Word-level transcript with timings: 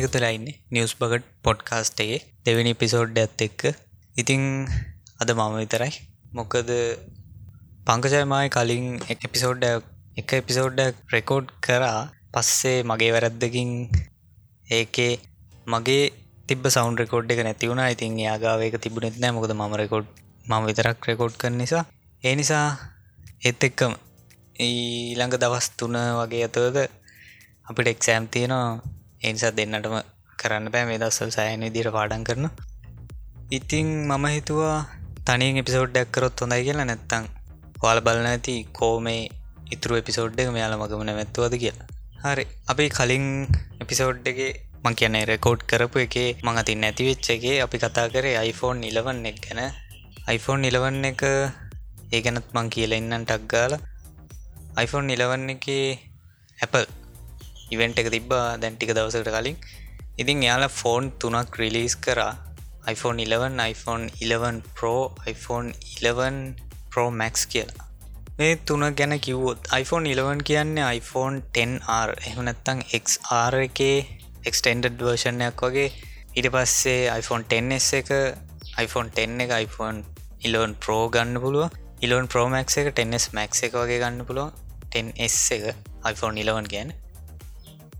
Hello 0.00 0.08
ඔයාලම 0.08 0.08
එක 0.08 0.12
තුලා 0.12 0.30
ඉන්න 0.30 0.46
නිවස් 0.70 0.94
බගට් 0.94 1.24
පොඩ්කාස්ටගේ 1.42 2.20
දෙවැනි 2.44 2.74
පිසෝඩ් 2.74 3.18
ඇත් 3.18 3.40
එක්ක. 3.40 3.74
ඉතිං 4.16 4.66
අද 5.20 5.30
මම 5.30 5.56
විතරයි. 5.56 5.92
මොකද 6.32 6.70
පංකජයමයි 7.86 8.48
කලින් 8.48 9.00
එපිසෝඩ් 9.08 9.64
එක 10.16 10.32
එපිසෝඩ්ඩ 10.32 10.94
රෙකෝඩ් 11.12 11.46
කරා. 11.60 12.10
පස්සේ 12.32 12.82
මගේ 12.82 13.12
වැරැද්දකින් 13.12 13.88
ඒකේ 14.70 15.20
මගේ 15.66 16.12
තිබ 16.46 16.64
සෞන් 16.66 16.98
රෙකෝඩ් 16.98 17.30
එක 17.30 17.44
නැතිවුණ 17.44 17.80
ඉතින් 17.80 18.18
යාගාවක 18.18 18.80
තිබුණෙත් 18.80 19.18
නෑ. 19.20 19.30
මොකද 19.30 19.52
මම 19.52 19.74
රෙකෝඩ් 19.74 20.06
මම 20.46 20.66
විතරක් 20.66 21.06
රෙකෝඩ් 21.06 21.34
කර 21.36 21.50
නිසා. 21.50 21.84
ඒ 22.24 22.34
නිසා 22.36 22.76
ඒත් 23.44 23.64
එක්කම 23.64 23.92
ඊළඟ 24.60 25.32
දවස් 25.32 25.70
තුන 25.76 25.94
වගේ 25.94 26.46
ඇතවද 26.46 26.88
අපිට 27.66 27.86
එක්සෑම් 27.86 28.28
තියෙනවා. 28.28 28.89
එනිසා 29.22 29.50
දෙන්නටම 29.50 29.96
කරන්න 30.38 30.72
බෑ 30.72 30.84
මේ 30.84 31.00
දස්සල් 31.02 31.30
සෑන 31.30 31.64
විදිර 31.66 31.88
පාඩන් 31.90 32.24
කරන. 32.24 32.46
ඉතිං 33.50 33.88
මම 34.08 34.26
හිතුවා 34.28 34.78
තනින් 35.26 35.60
එපිසෝඩ්ඩක් 35.62 36.10
කරොත් 36.12 36.40
හොඳයි 36.40 36.64
කියලා. 36.64 36.84
නැත්තං 36.84 37.24
වාල 37.82 38.00
බලන 38.00 38.26
ඇති 38.26 38.56
කෝමේ 38.72 39.22
ඉතුරු 39.70 40.00
එපිසෝඩ් 40.02 40.40
එක 40.40 40.50
මෙයාල 40.50 40.76
මගම 40.78 41.04
නැමැත්තුවද 41.04 41.54
කියලා. 41.56 41.86
හරි. 42.24 42.44
අපි 42.68 42.86
කලින් 42.88 43.26
එපිසෝඩ්ඩගේ 43.80 44.50
මං 44.84 44.94
කියන 44.94 45.16
රෙකෝඩ් 45.24 45.60
කරපු 45.70 46.04
එකේ 46.06 46.28
මඟ 46.36 46.64
තින් 46.64 46.80
නැතිවෙච්ච 46.80 47.28
එකේ 47.36 47.56
අපි 47.60 47.76
කතා 47.78 48.06
කරේ 48.08 48.36
iPhoneෆෝන් 48.40 48.84
නිලවන්න 48.84 49.26
එක් 49.26 49.38
ගැන. 49.44 49.60
iPhoneෆෝන් 50.28 50.60
නිලවන්න 50.66 51.04
එක 51.04 51.22
ඒ 52.12 52.20
ගැනත් 52.20 52.48
මං 52.54 52.68
කියල 52.74 52.92
ඉන්නන් 52.92 53.24
ටක්ගාල 53.24 53.74
iPhone 54.76 55.06
නිලවන්න 55.06 55.50
එක 55.50 55.66
Apple 56.58 56.86
ඉවෙන්ට 57.70 58.00
එක 58.02 58.08
තිබ්බා 58.14 58.46
දැන්ටික 58.56 58.92
දවසකට 58.96 59.30
කලින්. 59.36 59.56
ඉතින් 60.18 60.42
යාලා 60.42 60.70
ෆෝන් 60.70 61.12
තුනක් 61.20 61.58
රිලිස් 61.62 61.96
කරා. 61.96 62.32
iPhone 62.86 63.18
11 63.24 63.60
iPhone 63.72 64.04
11 64.20 64.62
Pro 64.76 64.94
iPhone 65.26 65.68
11 65.96 66.54
Pro 66.90 67.04
Max 67.10 67.46
කියලා. 67.46 67.88
මේ 68.38 68.52
තුන 68.66 68.84
ගැන 68.94 69.14
කිව්වොත් 69.20 69.68
iPhone 69.72 70.06
11 70.08 70.42
කියන්නේ 70.42 70.86
iPhone 70.98 71.36
10R 71.58 72.10
එහනත්තං 72.28 72.80
XR 73.00 73.54
එකේ 73.66 73.98
එක්ස්ටෙන්ඩඩ් 74.44 75.04
වර්ෂණයක් 75.08 75.66
වගේ. 75.66 75.90
ඊට 76.36 76.48
පස්සේ 76.54 77.10
iPhone 77.18 77.44
10s 77.50 77.92
එක 78.00 78.10
iPhone 78.78 79.08
10 79.16 79.44
එක 79.44 79.52
iPhone 79.64 79.98
11 80.42 80.74
Pro 80.84 80.98
ගන්න 81.08 81.40
පුළුව 81.44 81.70
ඉලොන් 82.00 82.28
ප්‍රෝමක් 82.32 82.76
එක 82.80 82.94
10s 82.96 83.24
මැක් 83.36 83.52
එක 83.66 83.74
වගේ 83.76 83.98
ගන්න 84.00 84.24
පුළුව 84.28 84.52
10s 84.94 85.36
එක 85.56 85.64
iPhone 86.12 86.40
11 86.40 86.70
ගැන 86.72 86.92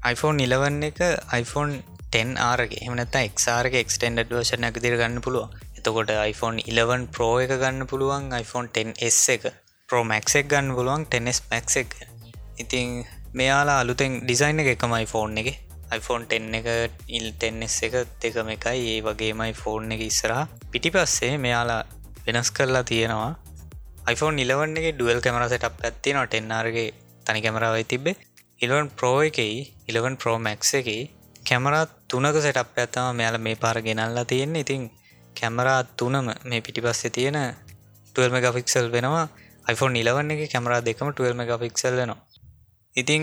iPhone 0.04 0.38
11 0.40 0.84
එක 0.90 1.00
iPhone 1.32 1.82
10ආරගේ 2.12 2.86
එමනත 2.86 3.16
එක්රක 3.20 3.74
එක්ස්ටන්ඩ 3.80 4.30
වර්ෂණ 4.30 4.68
එක 4.68 4.80
දිර 4.80 4.96
ගන්න 4.96 5.20
පුළුව 5.20 5.50
එතකොට 5.80 6.10
iPhone 6.10 6.58
11 6.62 7.08
Pro 7.08 7.28
එක 7.40 7.52
ගන්න 7.52 7.86
පුළුවන් 7.86 8.32
iPhone 8.36 8.68
10s 8.68 9.18
එක. 9.34 9.44
ප්‍රෝමක් 9.88 10.28
එක 10.40 10.48
ගන්න 10.48 10.74
පුළුවන් 10.76 11.04
10s 11.06 11.40
මැක් 11.50 11.68
එක. 11.76 11.94
ඉතිං 12.58 13.04
මෙයාලා 13.32 13.80
අලුතෙන් 13.80 14.20
ඩිසයින් 14.24 14.60
එක 14.60 14.72
එකමයි 14.74 15.06
ෆෝන් 15.06 15.38
එක. 15.38 15.48
iPhone 15.90 16.24
10 16.26 16.58
එක 16.60 16.68
ඉල් 17.08 17.28
10s 17.34 17.76
එක 17.86 17.94
දෙකම 18.20 18.50
එකයි. 18.56 18.80
ඒ 18.92 19.00
වගේමයි 19.00 19.52
ෆෝන් 19.54 19.92
එක 19.92 20.00
ඉස්සරහ 20.00 20.48
පිටි 20.72 20.90
පස්සේ 20.90 21.38
මෙයාලා 21.38 21.84
වෙනස් 22.26 22.50
කරලා 22.50 22.84
තියෙනවා. 22.84 23.32
iPhone 24.06 24.36
11 24.38 24.80
එක 24.80 24.96
ඩුවල් 24.96 25.20
කැමර 25.20 25.48
සටක් 25.48 25.84
ඇත්ති 25.84 26.12
නො 26.12 26.26
ටෙන්නාරගේ 26.26 26.88
තනි 27.26 27.40
කැමරාවයි 27.40 27.84
තිබේ 27.84 28.16
ඉලවන් 28.60 28.88
ප්‍රෝ 28.92 29.22
එකයි 29.24 29.52
11 29.88 30.20
ප්‍රෝ 30.20 30.36
මැක් 30.36 30.60
එක 30.78 30.88
කැමරා 31.48 31.84
තුනක 32.08 32.36
සටප් 32.36 32.76
ඇත්තම 32.76 33.16
මෙයාල 33.16 33.36
මේ 33.38 33.56
පාර 33.56 33.76
ගෙනල්ලා 33.80 34.24
තියෙන 34.24 34.52
ඉතින් 34.54 34.82
කැමරා 35.36 35.78
තුනම 35.98 36.28
මේ 36.44 36.60
පිටි 36.60 36.84
පස්සේ 36.84 37.10
තියෙන 37.10 37.38
12 38.14 38.34
මෙගෆික්සල් 38.36 38.86
වෙනවා. 38.92 39.28
iPhone 39.66 39.94
11 39.96 40.34
එක 40.34 40.52
කැමරා 40.52 40.80
දෙකම 40.80 41.08
12 41.10 41.40
මෙගෆික්සල් 41.40 41.94
වෙනවා. 41.96 42.20
ඉතිං 42.96 43.22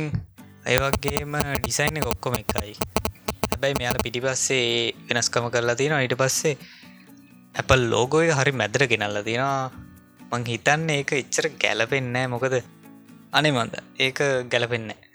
ඒවගේම 0.66 1.34
ඩිසයින් 1.60 2.02
ඔක්කොම 2.04 2.34
එකයි. 2.34 2.74
හැබැයි 3.50 3.78
මෙයාල 3.80 4.00
පිටි 4.02 4.20
පස්සේ 4.20 4.94
වෙනස්කම 5.08 5.50
කරලා 5.54 5.76
තියෙනවා. 5.76 6.02
ඊට 6.02 6.18
පස්සේ 6.18 6.58
Apple 7.56 7.84
ලෝගෝය 7.94 8.32
හරි 8.32 8.54
මැදර 8.54 8.88
ගෙනල්ලා 8.88 9.22
තියෙනවා. 9.22 9.70
මං 10.32 10.50
හිතන්න 10.52 10.90
ඒක 10.92 11.14
එච්චර 11.14 11.46
ගැලපෙන්නෑ 11.62 12.26
මොකද 12.28 12.58
අනෙමන්ද 13.32 13.78
ඒක 14.00 14.18
ගැලපෙන්නේ 14.50 15.07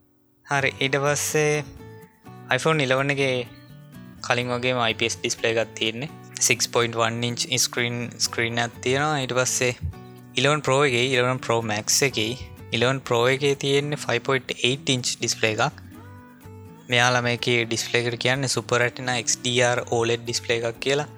හරි 0.59 0.71
ඊට 0.85 0.97
පස්සේ 1.05 1.65
iPhone 2.57 2.85
11 2.85 3.15
එක 3.15 3.49
කලින් 4.27 4.53
වගේ 4.55 4.75
IPS 4.93 5.15
ඩිස්පලේ 5.21 5.53
එකත් 5.55 5.75
තියෙන්නේ. 5.79 6.11
6.1 6.41 7.27
ඉංච් 7.29 7.47
ස්ක්‍රීන් 7.65 7.99
ස්ක්‍රීන් 8.27 8.59
ඇත් 8.65 8.75
තියෙනවා. 8.85 9.21
ඊට 9.23 9.35
පස්සේ 9.39 9.77
ඉලවන් 10.41 10.65
ප්‍රෝ 10.67 10.83
එක 10.89 10.97
ඉලවන් 10.99 11.41
ප්‍රෝ 11.47 11.61
මැක්ස් 11.73 12.03
එක 12.09 12.19
ඉලවන් 12.73 13.01
ප්‍රෝ 13.09 13.25
එක 13.35 13.47
තියෙන්නේ 13.65 14.03
5.8 14.05 14.95
ඉංච් 14.97 15.15
ඩිස්පලේ 15.21 15.55
එකක්. 15.57 15.81
මෙයාලා 16.93 17.25
මේක 17.29 17.49
ඩිස්පලේකට 17.69 18.19
කියන්න 18.25 18.49
සුපරටන 18.57 19.11
XDR 19.17 19.85
ඕලෙඩ් 19.91 20.27
ඩිස්පලේ 20.27 20.61
එකක් 20.61 20.81
කියලා. 20.87 21.09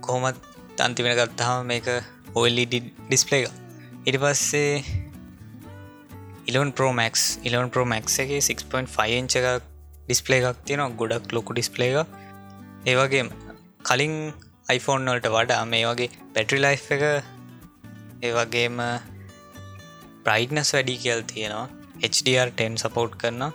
කොහොමත් 0.00 0.44
තන්තිවෙන 0.76 1.18
ගත්තාම 1.18 1.66
මේක 1.72 1.88
ඔල්ලඩ 2.34 2.74
ඩිස්පලේ 3.08 3.46
එක 3.46 3.52
ඉට 4.06 4.20
පස්සේ 4.22 5.07
11 6.48 6.72
Promax 6.72 7.14
11 7.44 7.72
Promax 7.74 8.18
එක 8.24 8.30
6.5 8.36 9.16
ඉංච 9.18 9.34
එකක් 9.40 9.66
ඩිස්පලේ 10.06 10.40
එකක් 10.40 10.60
තියෙනවා 10.68 10.96
ගොඩක් 11.00 11.34
ලොකු 11.36 11.56
ඩිස්පලේ 11.56 11.90
එක 11.92 12.08
ඒවගේ 12.92 13.24
කලින් 13.82 14.14
iPhone 14.76 15.10
වලට 15.10 15.32
වඩා 15.36 15.62
මේ 15.72 15.84
වගේ 15.90 16.08
පැටරි 16.34 16.60
ලයි් 16.64 16.78
එක 16.96 17.04
ඒවගේම 18.28 18.76
ප්‍රයිට්නස් 20.26 20.74
වැඩි 20.76 20.96
කියල් 21.04 21.22
තියෙනවා 21.32 21.66
HDR10 22.10 22.76
සපෝට් 22.84 23.14
කරන්න 23.20 23.52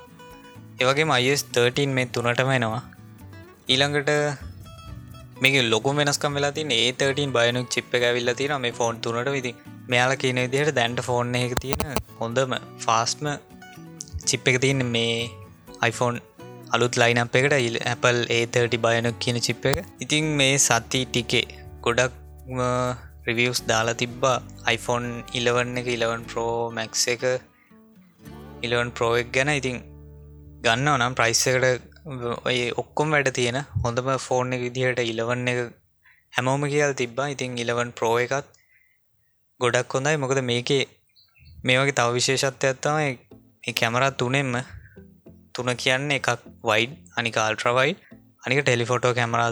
ඒවගේ 0.81 1.09
අයිස් 1.17 1.43
13 1.57 1.93
මේ 1.97 2.05
තුනටම 2.15 2.49
එනවා. 2.57 2.81
ඊළඟට 3.69 4.09
මේක 5.41 5.55
ලොකු 5.73 5.93
වෙනස්කම් 5.99 6.33
වෙලා 6.37 6.55
තින 6.57 6.71
ඒ 6.71 6.89
13 7.03 7.35
බයනුක් 7.37 7.67
චිප් 7.75 7.95
එක 7.97 8.03
ඇවිල්ල 8.09 8.33
තියෙන 8.39 8.61
මේ 8.61 8.71
ෆෝන් 8.71 9.01
තුනට 9.03 9.29
විදි 9.35 9.51
මෙයාල 9.91 10.13
කියන 10.21 10.39
විදිහට 10.43 10.75
දැන්ට 10.79 11.01
ෆෝන් 11.07 11.35
එක 11.39 11.55
තියෙන 11.63 11.95
හොඳම 12.19 12.53
ෆාස්ටම 12.85 13.27
චිප් 14.29 14.47
එක 14.51 14.57
තියන්න 14.63 14.83
මේ 14.95 15.15
iPhone 15.89 16.17
අලුත් 16.75 16.95
ලයිනප් 17.01 17.35
එකට 17.39 17.55
ඉල් 17.69 17.77
Apple 17.93 18.19
ඒ30 18.37 18.77
බයනක් 18.85 19.17
කියන 19.23 19.39
චිප් 19.47 19.65
එක. 19.71 19.79
ඉතින් 20.03 20.29
මේ 20.39 20.53
සති 20.67 21.01
ටිකේ 21.05 21.45
ගොඩක් 21.85 22.13
රිවියස් 23.27 23.59
දාලා 23.71 23.99
තිබ්බා 24.01 24.37
iPhone 24.75 25.07
11 25.41 25.81
එක 25.81 25.89
11 25.95 26.29
Pro 26.31 26.45
Max 26.77 27.07
එක. 27.13 27.23
11 28.63 28.95
Pro 28.97 29.09
එක 29.21 29.29
ගැන. 29.35 29.51
ඉතින් 29.61 29.77
ගන්න 30.65 30.89
නම් 30.97 31.19
ප්‍රයිස් 31.19 31.43
එකට 31.51 31.91
ඔය 32.49 32.57
ඔක්කොම් 32.83 33.15
වැඩ 33.15 33.31
තියෙන 33.39 33.59
හොඳම 33.83 34.09
ෆෝන් 34.27 34.55
එක 34.55 34.65
විදිහට 34.67 35.03
11 35.05 35.53
එක 35.53 35.61
හැමෝම 36.33 36.67
කියල් 36.73 36.99
තිබ්බා. 37.03 37.31
ඉතින් 37.35 37.59
11 37.65 37.95
Pro 37.99 38.11
එකත් 38.25 38.52
ගොඩක් 39.63 39.95
හොඳයි. 39.95 40.15
මොකද 40.23 40.41
මේකේ 40.51 40.83
මේ 41.67 41.77
වගේ 41.79 41.97
තව 41.99 42.07
විශේෂත්වයක් 42.17 42.79
තමයි 42.85 43.73
කැමරා 43.79 44.11
තුනෙම්ම 44.21 44.53
තුන 45.55 45.69
කියන්නේ 45.83 46.19
එකක් 46.19 46.47
වයිඩ් 46.69 46.91
අනික 47.19 47.37
අල්ට්‍රවයි් 47.43 47.91
අනික 48.45 48.59
ටෙලිෆොටෝ 48.61 49.13
කැමරා 49.19 49.49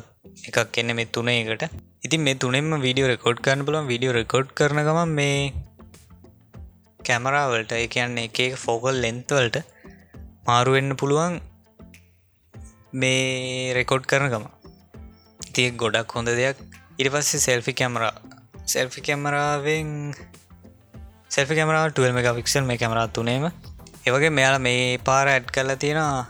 එකක් 0.50 0.80
එන්න 0.82 0.96
මේ 0.98 1.12
තුන 1.16 1.30
එකට. 1.34 1.64
ඉතින් 2.06 2.22
මේ 2.28 2.40
තුනෙම 2.44 2.72
වීඩියෝ 2.86 3.12
රෙකෝඩ් 3.12 3.44
කරන්න 3.46 3.66
බලම් 3.68 3.86
වීඩියෝ 3.92 4.16
රෙකෝඩ් 4.20 4.50
කරන 4.60 4.82
ගම 4.88 5.12
මේ 5.20 5.38
කැමරාවලට 7.00 7.72
ඒ 7.78 7.88
කියන්නේ 7.96 8.28
එක 8.30 8.58
ෆෝකල් 8.64 8.98
ලෙන්තවලට 9.06 9.58
මාරුවෙන්න 10.48 10.98
පුළුවන් 11.02 11.38
මේ 13.02 13.74
රෙකෝඩ් 13.78 14.06
කරන 14.12 14.28
ගම 14.34 14.46
තිය 15.54 15.70
ගොඩක් 15.82 16.16
හොඳ 16.18 16.30
දෙයක්. 16.40 16.58
ඉරි 17.00 17.10
පස්සේ 17.14 17.46
සෙල්ෆි 17.48 17.74
කැමරා 17.80 18.14
සෙල්ෆි 18.66 19.02
කැමරාවෙන් 19.02 19.90
සෙල්ෆි 21.30 21.56
කැමරා 21.56 21.90
12 21.92 22.14
මෙක 22.14 22.28
ෆික්සල් 22.36 22.64
මේ 22.64 22.78
කැමරා 22.78 23.08
තුනේම. 23.08 23.46
ඒවගේ 24.08 24.30
මෙයාල 24.30 24.60
මේ 24.60 24.98
පාර 24.98 25.28
ඇඩ් 25.28 25.52
කරලා 25.52 25.76
තියෙනවා 25.76 26.26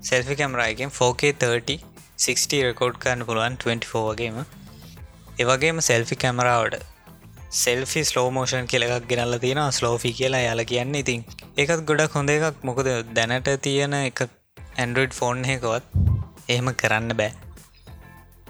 සෙල්ෆි 0.00 0.36
කැමරායකින් 0.36 0.90
4K30 0.90 1.78
60 2.18 2.62
රෙකෝඩ් 2.68 2.98
කරන්න 3.02 3.26
පුළුවන් 3.26 3.56
24 3.58 4.02
වගේම. 4.08 4.36
ඒවගේම 5.40 5.80
සෙල්ෆි 5.80 6.16
කැමරාවට 6.16 6.82
සෙල්ෆි 7.54 8.02
ස්ලෝමෝෂන් 8.04 8.66
කියලක් 8.66 9.08
ගෙනල්ල 9.08 9.38
තියෙන 9.38 9.62
ස්ලෝෆි 9.72 10.12
කියලා 10.12 10.40
යාල 10.40 10.64
කියන්න. 10.64 10.94
ඉතින් 10.94 11.24
ඒකත් 11.56 11.86
ගොඩක් 11.90 12.18
හොඳ 12.18 12.30
එකක්. 12.30 12.62
මොකද 12.62 12.90
දැනට 13.14 13.50
තියෙන 13.60 13.94
එක 14.00 14.26
ඇන්ඩරෝඩ් 14.76 15.12
ෆෝන් 15.12 15.44
එකවත් 15.44 15.84
එහෙම 16.48 16.70
කරන්න 16.74 17.16
බෑ. 17.16 17.43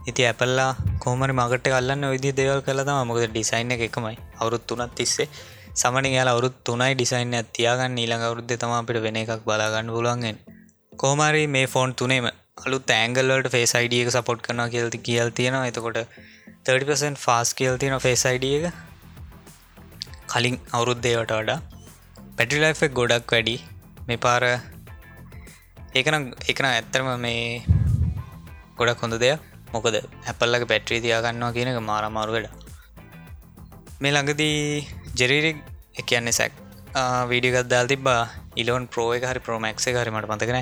ඉති 0.06 0.22
ඇපල්ලා 0.24 0.70
කෝමරි 0.98 1.32
මගට 1.32 1.66
කල්ලන්න 1.66 2.06
විදි 2.10 2.30
දෙවල් 2.32 2.60
කළතම 2.60 2.98
මොකද 3.04 3.24
ඩිසයින් 3.26 3.74
එක 3.74 3.82
එකමයි. 3.86 4.16
අවුරුත් 4.36 4.64
තුනත් 4.66 4.94
තිස්සේ 4.94 5.28
සමන 5.74 6.06
යාල 6.08 6.28
අවුරුත් 6.28 6.56
තුනයි 6.64 6.92
ඩිසයින් 6.94 7.32
ඇතියාගන්න 7.34 7.96
ඊළඟ 7.96 8.24
අවුරුද්ධ 8.26 8.56
තම 8.56 8.72
අපිට 8.74 8.98
වෙන 9.02 9.16
එකක් 9.16 9.44
බලාගන්න 9.46 9.88
පුලුවන්ගෙන් 9.88 10.36
කෝමරි 10.92 11.44
මේ 11.48 11.66
ෆෝන් 11.66 11.94
තුනේම 11.94 12.26
අලු 12.62 12.78
තෑංගල්ලට 12.82 13.48
ෆේස් 13.50 13.72
අයිඩියක 13.74 14.10
සපොට් 14.10 14.42
කරන 14.42 14.60
කියල්ති 14.70 14.98
කියල් 15.00 15.30
තියෙනවා. 15.32 15.68
එතකොට 15.70 15.98
30% 16.66 17.18
ෆාස් 17.18 17.48
කියල් 17.54 17.78
තියෙන 17.78 17.96
ෆේස් 18.00 18.24
අයිඩිය 18.30 18.54
එක. 18.60 18.66
කලින් 20.28 20.58
අවුරුද්දේවට 20.72 21.32
වඩා 21.32 21.58
පැටිලයිෆෙක් 22.36 22.92
ගොඩක් 22.92 23.32
වැඩි. 23.32 23.56
මේ 24.06 24.18
පාර 24.18 24.42
ඒකන 25.94 26.30
එකන 26.46 26.66
ඇත්තරම 26.66 27.10
මේ 27.18 27.42
ගොඩක් 28.78 29.02
හොඳ 29.02 29.18
දෙයක්. 29.20 29.53
මොකද 29.74 29.96
හැපල්ලක 30.26 30.66
පැට්‍රී 30.72 31.00
තියාගන්නවා 31.06 31.54
කියනක 31.56 31.80
මාරමාරු 31.90 32.36
වැඩ 32.36 32.48
මේ 34.02 34.14
ළඟදී 34.14 34.58
ජෙරීරික් 35.20 35.58
එකන්නේ 36.00 36.38
සැක් 36.38 36.54
වීඩියගත් 37.30 37.68
දල් 37.72 37.88
තිබා 37.92 38.22
ඉලෝන් 38.62 38.84
ප්‍රෝ 38.94 39.10
එක 39.16 39.24
හරි 39.30 39.40
ප්‍රෝමක්ස 39.46 39.86
හරි 39.92 40.12
මට 40.14 40.32
මතකන 40.32 40.58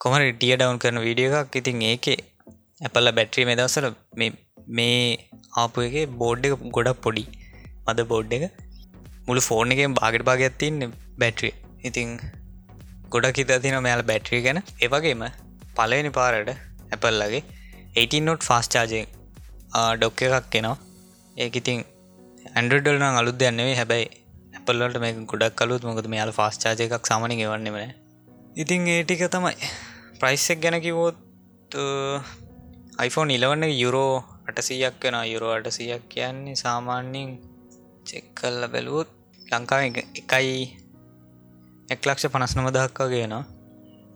කොමර 0.00 0.22
ටිය 0.22 0.54
ඩවන් 0.54 0.78
කරන 0.82 0.98
වීඩිය 1.06 1.28
එකක්. 1.40 1.56
ඉතින් 1.60 1.82
ඒකේ 1.90 2.18
ඇපල්ල 2.86 3.10
බැට්‍රී 3.18 3.46
මේ 3.48 3.56
දවසල 3.60 3.86
මේ 4.78 4.98
ආපු 5.62 5.86
එක 5.88 5.96
බෝඩ් 6.22 6.46
එක 6.46 6.54
ගොඩක් 6.76 7.00
පොඩි. 7.06 7.24
මද 7.86 8.06
බෝඩ් 8.12 8.34
එක. 8.36 8.44
මුළු 9.26 9.42
ෆෝර්න් 9.48 9.74
එකෙන් 9.74 9.96
බාගට 10.00 10.26
භාගයක් 10.28 10.56
තින්න 10.62 10.80
බැට්‍රිය 11.22 11.52
ඉතිං 11.88 12.10
ගොඩක් 13.14 13.40
හිත 13.40 13.52
තින 13.64 13.76
මෙයාල 13.86 14.02
බැට්‍රිය 14.10 14.42
ගැන. 14.46 14.60
ඒවගේම 14.84 15.24
පලවෙනි 15.78 16.12
පාරට 16.18 16.50
ඇපල්ලගේ 16.94 17.42
18 17.96 18.22
නොට් 18.22 18.42
ෆාස් 18.42 18.68
චාජය 18.68 19.02
ඩොක්ක 19.96 20.22
එකක් 20.28 20.46
කෙනවා 20.50 20.76
ඒක 21.36 21.56
ඉතින් 21.56 21.82
ඇන්ඩඩල් 22.52 22.96
නම් 22.96 23.16
අලුත් 23.16 23.36
දෙයන්නෙවේ 23.38 23.74
හැබැයි 23.74 24.08
ඇපල්ලට 24.54 24.96
මේ 24.98 25.12
ගොඩක් 25.26 25.54
කලුත් 25.56 25.82
මොකද 25.82 26.08
මෙයාල 26.08 26.32
ෆාස් 26.32 26.58
චාජය 26.58 26.88
එකක් 26.88 27.06
සමනි 27.06 27.36
ගවන්නෙමන 27.36 27.94
ඉතින් 28.56 28.86
ඒටික 28.88 29.22
තමයි. 29.28 29.54
ප්‍රයිස්සක් 30.16 30.58
ගැන 30.58 30.78
කිවෝත් 30.80 31.16
iPhone 32.98 33.30
ඉලවන්න 33.30 33.64
යුරෝ 33.74 34.22
අටසීයක් 34.48 34.98
වෙන 35.02 35.16
යුරෝ 35.26 35.52
අටසීයක් 35.52 36.04
කියන්නේ 36.08 36.54
සාමාන්‍යෙන් 36.56 37.30
චෙක්කල්ල 38.06 38.60
බැලුවොත් 38.68 39.08
ලංකාව 39.48 39.82
එකයි 39.82 40.54
එක්ලක්ෂ 41.88 42.26
පනස් 42.28 42.54
නම 42.56 42.68
දහක්වා 42.70 43.08
ගෙන 43.08 43.34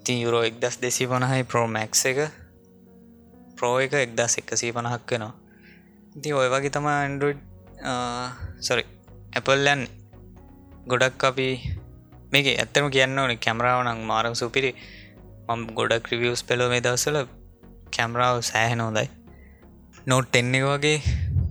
ති 0.04 0.20
යුරෝ 0.22 0.42
එක්දස් 0.42 0.78
දෙසි 0.80 1.06
පණහයි 1.06 1.42
ප්‍රෝමැක්ස 1.44 2.04
එක. 2.06 2.20
ප්‍රෝ 3.58 3.74
එක 3.84 3.94
එක්දස් 4.04 4.38
එකසී 4.40 4.72
පණහක් 4.76 5.12
වෙනවා. 5.12 5.34
ඉති 6.16 6.30
ඔය 6.40 6.48
වගේ 6.54 6.74
තම 6.76 6.86
ඇන්ඩරෝඩ් 6.92 7.40
සොරි 8.68 8.84
ඇපල්ලන් 9.38 9.82
ගොඩක් 10.92 11.24
අපි 11.30 11.48
මේක 12.32 12.46
ඇත්තම 12.52 12.86
කියන්න 12.94 13.20
ඕන 13.22 13.32
කැමරාව 13.46 13.80
නං 13.84 14.00
මාරම් 14.10 14.34
සුපිරි. 14.40 14.70
මම 15.48 15.62
ගොඩක් 15.78 16.02
ක්‍රිවියස් 16.06 16.42
පෙලෝ 16.48 16.68
මේ 16.72 16.84
දවසල 16.86 17.18
කැමරාව 17.96 18.38
සෑහෙන 18.50 18.80
හොඳයි. 18.86 19.08
නෝට් 20.10 20.38
එන්න 20.40 20.54
වගේ 20.66 20.96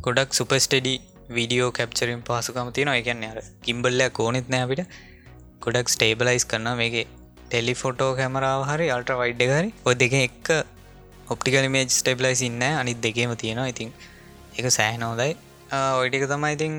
ගොඩක් 0.06 0.32
සුපස්ටඩි 0.40 0.96
වීඩියෝ 1.36 1.70
කැප්චරින් 1.78 2.22
පහසුකම 2.28 2.70
තියෙන 2.76 2.92
එකන්න 2.94 3.24
අර 3.30 3.40
කිම්බල්ලයක් 3.66 4.20
ඕනෙත් 4.26 4.50
නෑ 4.54 4.66
අපිට. 4.68 4.98
ගොඩක් 5.66 5.94
ස්ටේබලයිස් 5.96 6.46
කරන්න 6.52 6.78
මේක 6.82 6.96
ටෙලිෆොටෝ 7.44 8.12
කැමරාව 8.20 8.62
හරි 8.70 8.88
අල්ට 8.96 9.12
වයිඩ් 9.22 9.44
හරි. 9.52 9.70
ඔය 9.88 9.96
දෙක 10.04 10.16
එක්ක 10.20 10.48
ඔප්ටිකල 11.30 11.68
මේජ් 11.70 11.90
ස්ටේබලයිස් 11.92 12.42
ඉන්න 12.42 12.64
අනිත් 12.74 13.00
දෙකේම 13.02 13.36
තියෙනවා. 13.36 13.68
ඉතින් 13.68 13.90
එක 14.58 14.66
සෑහනෝදයි 14.70 15.34
ඔයිටික 16.00 16.26
තමයි 16.30 16.54
ඉතින් 16.54 16.74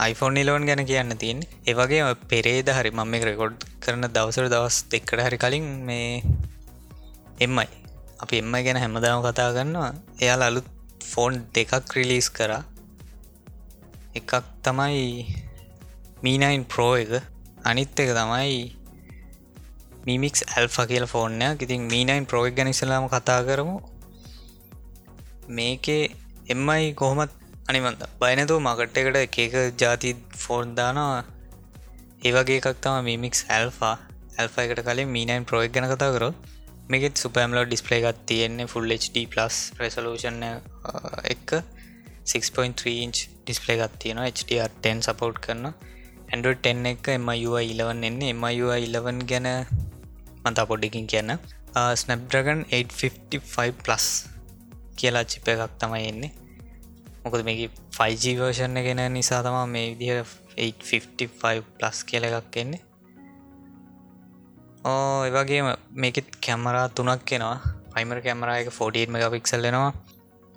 iPhoneෆෝන් 0.00 0.34
නිලවන් 0.34 0.66
ගැන 0.66 0.82
කියන්න 0.86 1.16
තියෙන් 1.18 1.40
ඒවගේ 1.66 2.14
පෙරේද 2.28 2.68
හරි 2.70 2.90
මම 2.90 3.08
මේ 3.08 3.24
රෙකොඩ් 3.28 3.68
කරන 3.80 4.08
දවසර 4.08 4.48
දවස් 4.48 4.76
දෙක්කට 4.92 5.22
හරි 5.26 5.38
කලින් 5.38 5.66
මේ 5.84 6.22
එම්මයි 7.40 7.68
අපි 8.22 8.42
එම්ම 8.42 8.54
ගැන 8.66 8.80
හැමදාම 8.82 9.22
කතා 9.22 9.50
කරන්නවා 9.52 9.92
එයාල 10.20 10.42
අලුත් 10.42 10.68
ෆෝන් 11.02 11.34
දෙකක් 11.54 11.72
ක්‍රිලිස් 11.90 12.28
කර. 12.30 12.52
එකක් 14.14 14.32
තමයි 14.64 15.26
මීනයින් 16.22 16.64
ප්‍රෝ 16.64 16.94
එක. 16.96 17.12
අනිත් 17.64 18.00
එක 18.00 18.10
තමයි 18.14 18.79
මිමික්ස් 20.06 20.40
ඇල්ෆ 20.46 20.76
කියල 20.90 21.06
ෆෝර්නයක් 21.06 21.64
ඉතින් 21.64 21.82
මීනයින් 21.92 22.26
ප්‍රෝග් 22.26 22.54
ගැන 22.56 22.68
ඉසලාම 22.68 23.06
කතා 23.08 23.40
කරමු. 23.48 23.76
මේකේ 25.50 26.02
එම්මයි 26.48 26.94
කොහොමත් 26.94 27.32
අනිමන්ද 27.68 28.04
බයනතු 28.20 28.54
මකට් 28.60 28.96
එකට 29.00 29.18
එකක 29.24 29.56
ජාති 29.82 30.10
ෆෝර්න් 30.44 30.70
දානවා. 30.78 31.24
ඒවගේ 32.26 32.56
එකක් 32.60 32.80
තම 32.84 32.96
මිමික්ස් 33.08 33.42
ඇල්ෆා 33.48 33.96
ඇල්ෆා 34.38 34.64
එකට 34.66 34.82
කලින් 34.86 35.12
මීනයින් 35.16 35.46
ප්‍රෝග් 35.48 35.68
ගැන 35.74 35.86
කතා 35.92 36.10
කරොත් 36.16 36.48
මේකෙත් 36.90 37.22
සුපෑම්ලෝ 37.22 37.64
ඩිස්පලේ 37.66 38.00
එකත් 38.02 38.24
තියෙන්නේ. 38.28 38.70
ෆුල් 38.72 38.96
HD 38.96 39.26
පලස් 39.32 39.58
රෙසලූෂන් 39.80 40.42
එක 41.34 41.54
6.3 42.32 42.96
ඉන්ච් 43.04 43.22
ඩිස්පලේ 43.44 43.76
එකත් 43.78 43.94
තියෙන 44.02 44.24
HDR10 44.24 45.06
සපෝට් 45.06 45.38
කරන 45.44 45.64
ඇන්ඩ 45.68 46.50
10 46.64 46.90
එක 46.94 47.12
එම 47.14 47.30
ඉලවන් 47.36 48.02
එන්නේ. 48.10 48.34
එම 48.34 48.44
ඉලවන් 48.86 49.22
ගැන 49.30 49.48
මතා 50.44 50.66
පොඩ්ඩකින් 50.70 51.06
කියන්න. 51.12 51.32
ස්නැප්ඩ්‍රගන් 52.00 52.60
855 52.72 53.82
ප්ලස් 53.84 54.06
කියලා 54.98 55.24
චිප 55.32 55.48
එකක් 55.52 55.74
තමයි 55.80 56.04
එන්නේ. 56.12 56.32
මොකද 57.24 57.42
මේ 57.48 57.66
5G 57.98 58.36
වර්ෂණ 58.38 58.78
ගෙන 58.86 59.02
නිසා 59.16 59.40
තමා 59.46 59.66
මේ 59.74 59.86
විදිහ 59.90 60.14
855 60.68 61.66
ප්ලස් 61.78 61.98
කියල 62.10 62.26
එකක් 62.28 62.56
එන්නේ. 62.62 62.82
ඕ 64.84 65.18
ඒවගේම 65.26 65.68
මේකෙත් 66.02 66.30
කැමරා 66.46 66.86
තුනක් 66.96 67.26
කෙනවා 67.30 67.58
පයිමර 67.94 68.18
කැමරායක 68.26 68.70
48 68.70 69.12
මෙගපික්සල් 69.14 69.68
එනවා. 69.70 69.92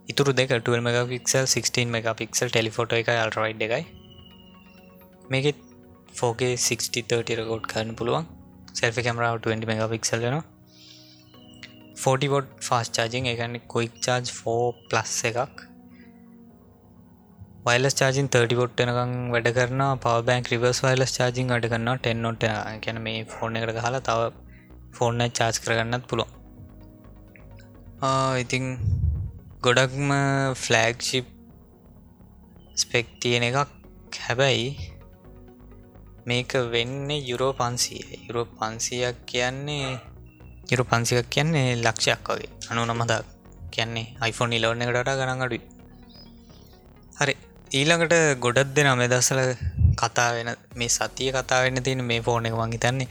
ඉතුරු 0.08 0.32
දෙක 0.40 0.50
12 0.54 0.86
මෙගපික්සල් 0.88 1.46
16 1.52 1.92
මෙගපික්සල් 1.96 2.54
ටෙලිෆොට 2.54 2.96
එක 3.00 3.12
අල්රයිඩ් 3.16 3.66
එකයි. 3.68 3.84
මේකෙත් 5.34 5.60
4K 6.20 6.42
60 6.68 7.38
රකෝඩ් 7.42 7.70
කරන්න 7.72 7.98
පුළුවන්. 8.00 8.26
සෙල්ෆි 8.74 9.06
කැමරාව 9.06 9.36
20 9.44 9.70
මෙගපික්සල් 9.72 10.20
වෙනවා 10.20 10.44
40 11.98 12.30
වොඩ් 12.30 12.48
ෆාස් 12.62 12.90
චාජිං 12.90 13.30
එකන්න 13.32 13.60
කොයික් 13.68 13.94
චාර්ජ් 14.06 14.30
4 14.32 14.72
ප්ලස් 14.90 15.14
එකක්. 15.30 15.60
වයිලස් 17.68 17.96
චාජින් 17.96 18.28
30 18.30 18.64
ොට් 18.64 18.82
එනකං 18.84 19.12
වැඩ 19.34 19.50
කරන 19.58 19.84
පව 19.98 20.16
බෑන් 20.30 20.48
රිවර්ස් 20.50 20.80
වයිලස් 20.86 21.14
චාජිං 21.18 21.54
අඩ 21.58 21.68
කරන්න 21.68 22.00
ටෙන්නොට 22.00 22.48
ගැන 22.84 23.00
මේ 23.04 23.22
ෆෝර්න 23.34 23.60
එකට 23.60 23.80
හලා 23.86 24.02
තව 24.10 24.26
ෆෝර්න 24.98 25.24
චාර්ජ් 25.40 25.60
කරගන්නත් 25.66 26.10
පුළො 26.10 26.26
ඉතිං 28.42 28.66
ගොඩක්ම 29.62 30.12
ෆ්ලෑග්ෂිප් 30.56 31.30
ස්පෙක් 32.78 33.16
තියෙන 33.22 33.48
එකක් 33.50 34.20
හැබැයි 34.20 34.68
මේක 36.26 36.52
වෙන්නේ 36.72 37.22
යුරෝ 37.22 37.54
පන්සිය 37.54 38.02
යුරෝ 38.28 38.46
පන්සියක් 38.46 39.16
කියන්නේ 39.26 39.88
යුරු 40.72 40.84
පන්සිකක් 40.84 41.30
කියන්නේ 41.30 41.76
ලක්ෂයක් 41.76 42.30
වගේ. 42.30 42.50
අනු 42.70 42.86
නමදක් 42.86 43.26
කියන්නේ 43.72 44.06
iPhoneෆෝන් 44.22 44.54
ඉලවන්න 44.54 44.84
එකටට 44.86 45.18
ගනන් 45.20 45.42
අඩුයි. 45.42 45.62
හරි. 47.18 47.36
ඊළඟට 47.72 48.16
ගොඩක් 48.40 48.72
දෙන 48.76 48.90
මෙදසල 48.98 49.42
කතා 49.96 50.30
වෙන 50.34 50.50
මේ 50.76 50.90
සතිය 50.90 51.32
කතාවෙන්න 51.32 51.84
තියෙන 51.84 52.04
මේ 52.04 52.22
ෆෝන 52.22 52.46
එක 52.46 52.56
මං 52.56 52.76
හිතන්නේ. 52.78 53.10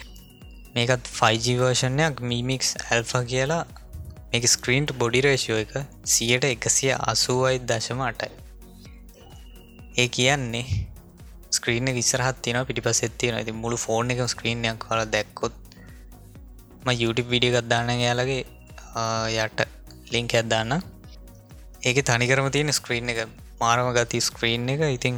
මේකත් 0.74 1.10
5G 1.10 1.56
වර්ෂණයක් 1.60 2.22
මීමික්ස් 2.22 2.70
ඇල්ෆ 2.84 3.12
කියලා. 3.26 3.64
මේක 4.32 4.48
ස්ක්‍රීන්ට් 4.48 4.94
බොඩි 4.94 5.20
රේෂෝ 5.20 5.58
එක 5.64 5.74
සියට 6.04 6.44
එකසිය 6.44 6.92
අසුවයි 6.92 7.58
දශම 7.66 8.00
අටයි. 8.00 8.32
ඒ 9.98 10.08
කියන්නේ 10.08 10.64
ස්ක්‍රීන 11.52 11.92
විසරහත් 11.98 12.38
තින 12.44 12.58
පිටිපස් 12.68 13.02
එත්තියෙන 13.08 13.36
ඇති 13.38 13.52
මුළු 13.54 13.78
ෆෝර්න් 13.78 14.14
එක 14.14 14.24
ස්ක්‍රීනයක් 14.34 14.78
කල 14.84 15.04
දැක්කොත් 15.14 15.54
ම 16.84 16.88
YouTube 16.94 17.30
විඩිය 17.34 17.52
ගත්දාන්න 17.56 17.92
යාලගේ 17.98 18.42
යට 19.38 19.60
ලිංක 20.12 20.34
ඇත්දාන්න 20.34 20.72
ඒක 21.82 21.98
තනිකරම 22.04 22.48
තියෙන 22.50 22.72
ස්ක්‍රීන් 22.72 23.12
එක 23.12 23.20
මාරම 23.60 23.88
ගති 23.96 24.20
ස්ක්‍රීන් 24.20 24.68
එක. 24.74 24.82
ඉතිං 24.96 25.16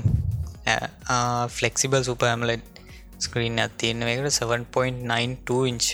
ෆලෙක්සිබල් 1.57 2.03
සුපෑම්ලෙට් 2.09 2.81
ස්ක්‍රීන් 3.25 3.61
ඇතියන්න 3.64 4.05
එකට 4.05 4.38
7.92 4.38 5.69
ඉංච් 5.71 5.91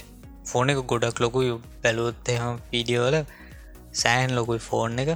ෆෝන 0.51 0.73
එක 0.73 0.81
ගොඩක් 0.93 1.23
ලොකු 1.25 1.41
බැලුවොත් 1.83 2.31
එහම 2.35 2.61
වීඩියෝල 2.73 3.17
සෑන් 3.95 4.37
ලොකුයි 4.39 4.63
ෆෝන් 4.69 4.99
එක. 5.05 5.11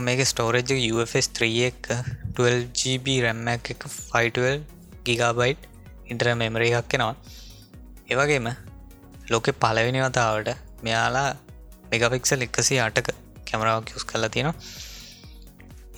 මේක 0.00 0.22
ස්ටෝරජ් 0.26 0.74
UFS 0.92 1.28
3 1.40 1.66
එක. 1.70 1.90
12GB 2.36 3.16
රැම්ම 3.24 3.48
එක 3.48 3.68
512 3.86 4.60
ගිගාබයිට් 5.06 5.62
ඉන්ටර 6.06 6.28
මෙමරි 6.40 6.70
එකක් 6.72 6.88
කෙනවා 6.88 7.14
ඒවගේම 8.06 8.48
ලෝකෙ 9.30 9.52
පලවෙනි 9.54 10.00
වතාවට 10.00 10.48
මෙයාලා 10.82 11.28
මෙගපික්සල් 11.90 12.44
එකසි 12.46 12.80
අටක 12.80 13.08
කැමරාවක් 13.48 13.94
යුස් 13.94 14.04
කල්ලා 14.04 14.28
තියෙනවා. 14.28 14.56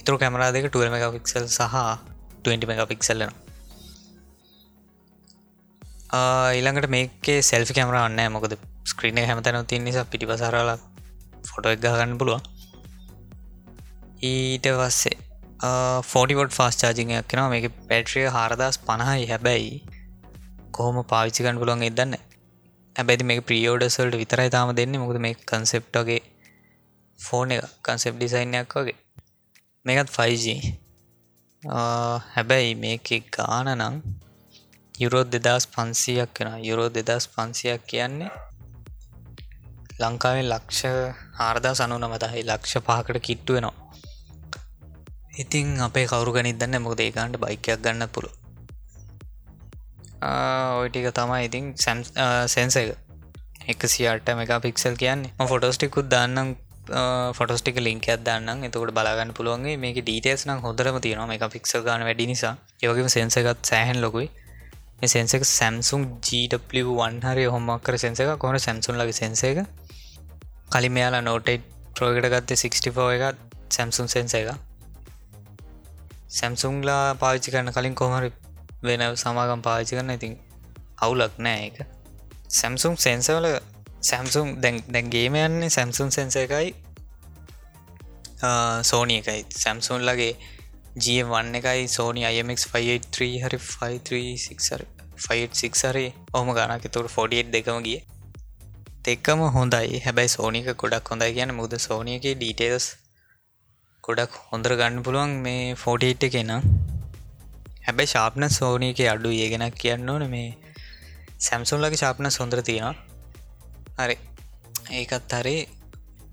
ඉතුරු 0.00 0.16
කැමරා 0.18 0.50
දෙක 0.52 0.68
12 0.70 0.94
මෙගපික්සල් 0.94 1.46
සහ 1.48 1.74
20 2.44 2.70
මෙගපික්සල්ලන 2.70 3.32
ඊළඟට 6.14 6.88
මේකේ 6.88 7.38
සෙල්ෆි 7.42 7.74
කැමරන්න 7.74 8.20
මොකද 8.32 8.54
ස්ක්‍රීන 8.86 9.18
හැමතැන 9.20 9.66
තින් 9.66 9.84
නිසා 9.84 10.04
පිටි 10.06 10.26
පසරල 10.26 10.70
ෆොටෝ 11.48 11.72
එක 11.72 11.80
ගන්න 11.82 12.18
පුළුවන්. 12.18 12.42
ඊට 14.22 14.66
වස්සේ 14.74 15.25
ෆෝටිවොඩ් 16.04 16.50
ෆාස් 16.50 16.76
චාජිංයක් 16.76 17.28
කෙනවා 17.28 17.50
මේක 17.50 17.66
පැට්‍රිය 17.88 18.26
හාරදස් 18.28 18.78
පණහයි 18.80 19.26
හැබැයි 19.26 19.74
කොහොම 20.70 21.04
පාවිච්චිකන් 21.04 21.58
පුලුවන් 21.58 21.82
එදන්න 21.82 22.16
ඇබැති 22.96 23.24
මේ 23.24 23.40
ප්‍රියෝඩසල්ට 23.42 24.14
විතරයි 24.14 24.50
තාම 24.50 24.72
දෙන්න. 24.72 24.96
මොකද 24.96 25.18
මේ 25.18 25.34
කන්සෙප්ටගේ 25.44 26.20
ෆෝන 27.18 27.50
එක 27.50 27.64
කන්සෙප් 27.82 28.14
ඩිසයින්යක් 28.16 28.74
වගේ. 28.74 28.96
මේකත් 29.86 30.10
5G 30.10 30.46
හැබැයි 32.26 32.74
මේක 32.76 33.08
ගාන 33.30 33.72
නම් 33.72 33.96
යුරෝත් 34.94 35.32
දෙදස් 35.36 35.66
පන්සියක් 35.68 36.30
කෙන 36.34 36.52
යුරෝ 36.60 36.88
දෙදස් 36.90 37.24
පන්සියක් 37.28 37.82
කියන්නේ 37.86 38.30
ලංකාවේ 40.00 40.44
ලක්ෂ 40.44 40.82
හාරදා 41.34 41.74
සනු 41.74 41.96
නමතහයි 41.98 42.42
ලක්ෂ 42.44 42.74
පහකට 42.78 43.20
කිට්ටු 43.20 43.52
වෙනවා. 43.52 43.85
ඉතින් 45.36 45.78
අපේ 45.80 46.06
කවරු 46.06 46.32
ගනිදන්න 46.32 46.82
මොකද 46.82 47.00
ඒකාන්ට 47.00 47.36
බයිකයක් 47.38 47.80
ගන්න 47.80 48.08
පුළු 48.08 48.30
ඔයිටික 50.22 51.12
තමයි 51.12 51.44
ඉතින් 51.44 51.74
සැම් 51.76 52.04
සැන්ස 52.46 52.76
එක. 52.76 52.96
එකසිට 53.68 54.28
මෙක 54.34 54.50
පික්සල් 54.62 54.94
කියන්නේ. 54.94 55.32
ෆොටෝස්ටිකුත් 55.38 56.08
දන්නම් 56.08 56.56
ෆොටස්ටික 57.32 57.76
ලින්ක 57.78 58.06
දන්න 58.18 58.64
එතකට 58.64 58.92
බලාගන්න 58.92 59.34
පුළුවන්ගේ 59.34 59.76
මේක 59.76 59.98
ඩීටේස් 59.98 60.46
නම් 60.46 60.60
හොඳරම 60.60 61.00
තියෙනවා. 61.00 61.34
එක 61.34 61.52
පික්සල් 61.52 61.80
ගන 61.80 62.04
වැඩි 62.04 62.26
නිසා. 62.26 62.56
යෝගම 62.82 63.08
සෙන්සකත් 63.08 63.58
සෑහන් 63.62 64.00
ලොකුයි. 64.00 64.30
මේ 65.00 65.08
සෙන්සක 65.08 65.44
සැම්සුම් 65.44 66.20
G1 66.20 67.20
හරි 67.22 67.44
හොමක්කර 67.46 67.98
සෙන්සක 67.98 68.38
කොන 68.38 68.58
සැම්සුන් 68.58 68.96
ලගේ 68.96 69.12
සෙන්ස 69.12 69.44
එක? 69.44 69.58
කලි 70.70 70.88
මෙයාලා 70.88 71.20
නෝටයිට් 71.20 71.68
ප්‍රෝගට 71.94 72.30
ගත්තේ 72.32 72.56
64 72.58 73.12
එකත් 73.18 73.38
සැම්සුන් 73.70 74.08
සෙන්ස 74.08 74.34
එක 74.34 74.65
සැම්සුන්ලා 76.30 77.14
පාවිච්චි 77.14 77.50
කරන්න 77.50 77.72
කලින් 77.72 77.94
කොහමරි 77.94 78.32
වෙන 78.82 79.16
සමාගම් 79.16 79.62
පාවිච්චි 79.62 79.96
කරන්න 79.96 80.12
ඉතින් 80.12 80.38
අවුලක් 80.98 81.38
නෑ 81.38 81.66
එක 81.66 81.86
සැම්සුම් 82.50 82.96
සෙන්සවල 82.96 83.60
සැම්සුම් 84.02 84.62
දැන්ගේම 84.62 85.36
යන්නේ 85.36 85.70
සැම්සුම් 85.70 86.10
සෙන්ස 86.10 86.36
එකයි 86.36 86.74
සෝනි 88.82 89.18
එකයි. 89.18 89.46
සැම්සුන් 89.52 90.02
ලගේ 90.02 90.36
ජවන් 90.96 91.54
එකයි 91.54 91.88
සෝනි 91.88 92.22
අයමක්5 92.22 93.42
හරි 93.42 93.58
536 93.58 95.84
හරි 95.84 96.14
ඔහම 96.32 96.50
ගනක. 96.50 96.88
තුර 96.88 97.08
48 97.08 97.50
දෙකම 97.50 97.82
ගිය. 97.82 98.02
දෙක්කම 99.04 99.48
හොඳයි. 99.48 100.00
හැබැයි 100.00 100.28
සෝනික 100.28 100.74
ගොඩක් 100.74 101.08
හොඳයි 101.08 101.32
කියන 101.32 101.54
මුද 101.54 101.78
සෝනියක 101.78 102.22
ඩීටේස් 102.22 103.05
ගොඩක් 104.06 104.34
හොඳර 104.48 104.72
ගන්න 104.72 105.02
පුළුවන් 105.02 105.32
මේ 105.42 105.62
ෆෝටීට් 105.74 106.24
කෙන 106.30 106.50
හැබැයි 107.86 108.10
ශාප්න 108.12 108.44
සෝනීක 108.50 109.00
අඩු 109.06 109.30
ඒගෙන 109.36 109.64
කියන්න 109.74 110.08
ඕන 110.08 110.24
මේ 110.28 110.48
සැම්සුන්ලගේ 111.38 111.98
ශාප්න 111.98 112.28
සොඳර 112.30 112.60
තියෙනවා. 112.62 112.94
හරි. 113.98 114.16
ඒකත් 114.92 115.32
හරි. 115.34 115.56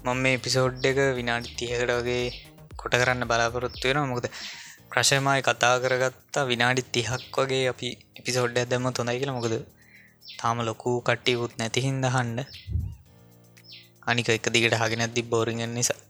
මම 0.03 0.17
මේ 0.17 0.37
පිසෝඩ් 0.37 0.85
එක 0.85 0.99
විනාඩි 1.15 1.55
තියකට 1.55 1.91
වගේ 1.91 2.23
කොට 2.75 2.93
කරන්න 2.93 3.25
බලාපොරොත්තු 3.25 3.85
වෙන 3.89 4.01
මොකද 4.05 4.27
ප්‍රශමය 4.91 5.39
කතා 5.41 5.73
කරගත්තා 5.79 6.45
විනාඩි 6.45 6.87
තිහක් 6.91 7.35
වගේ 7.35 7.65
අපි 7.67 7.89
එපිසෝඩ් 8.15 8.55
ඇදම 8.55 8.85
තොඳයි 8.91 9.19
කියලා. 9.19 9.37
මොකද 9.39 9.55
තාම 10.33 10.57
ලොකු 10.61 10.91
කට්ටියකුත් 11.01 11.53
නැතිහින්ද 11.55 12.05
හන්න 12.07 12.39
අනික 14.05 14.27
එක 14.29 14.47
දිගට 14.49 14.75
හගෙනැද්දි 14.75 15.21
බෝරිගෙන් 15.25 15.73
නිසා. 15.73 16.01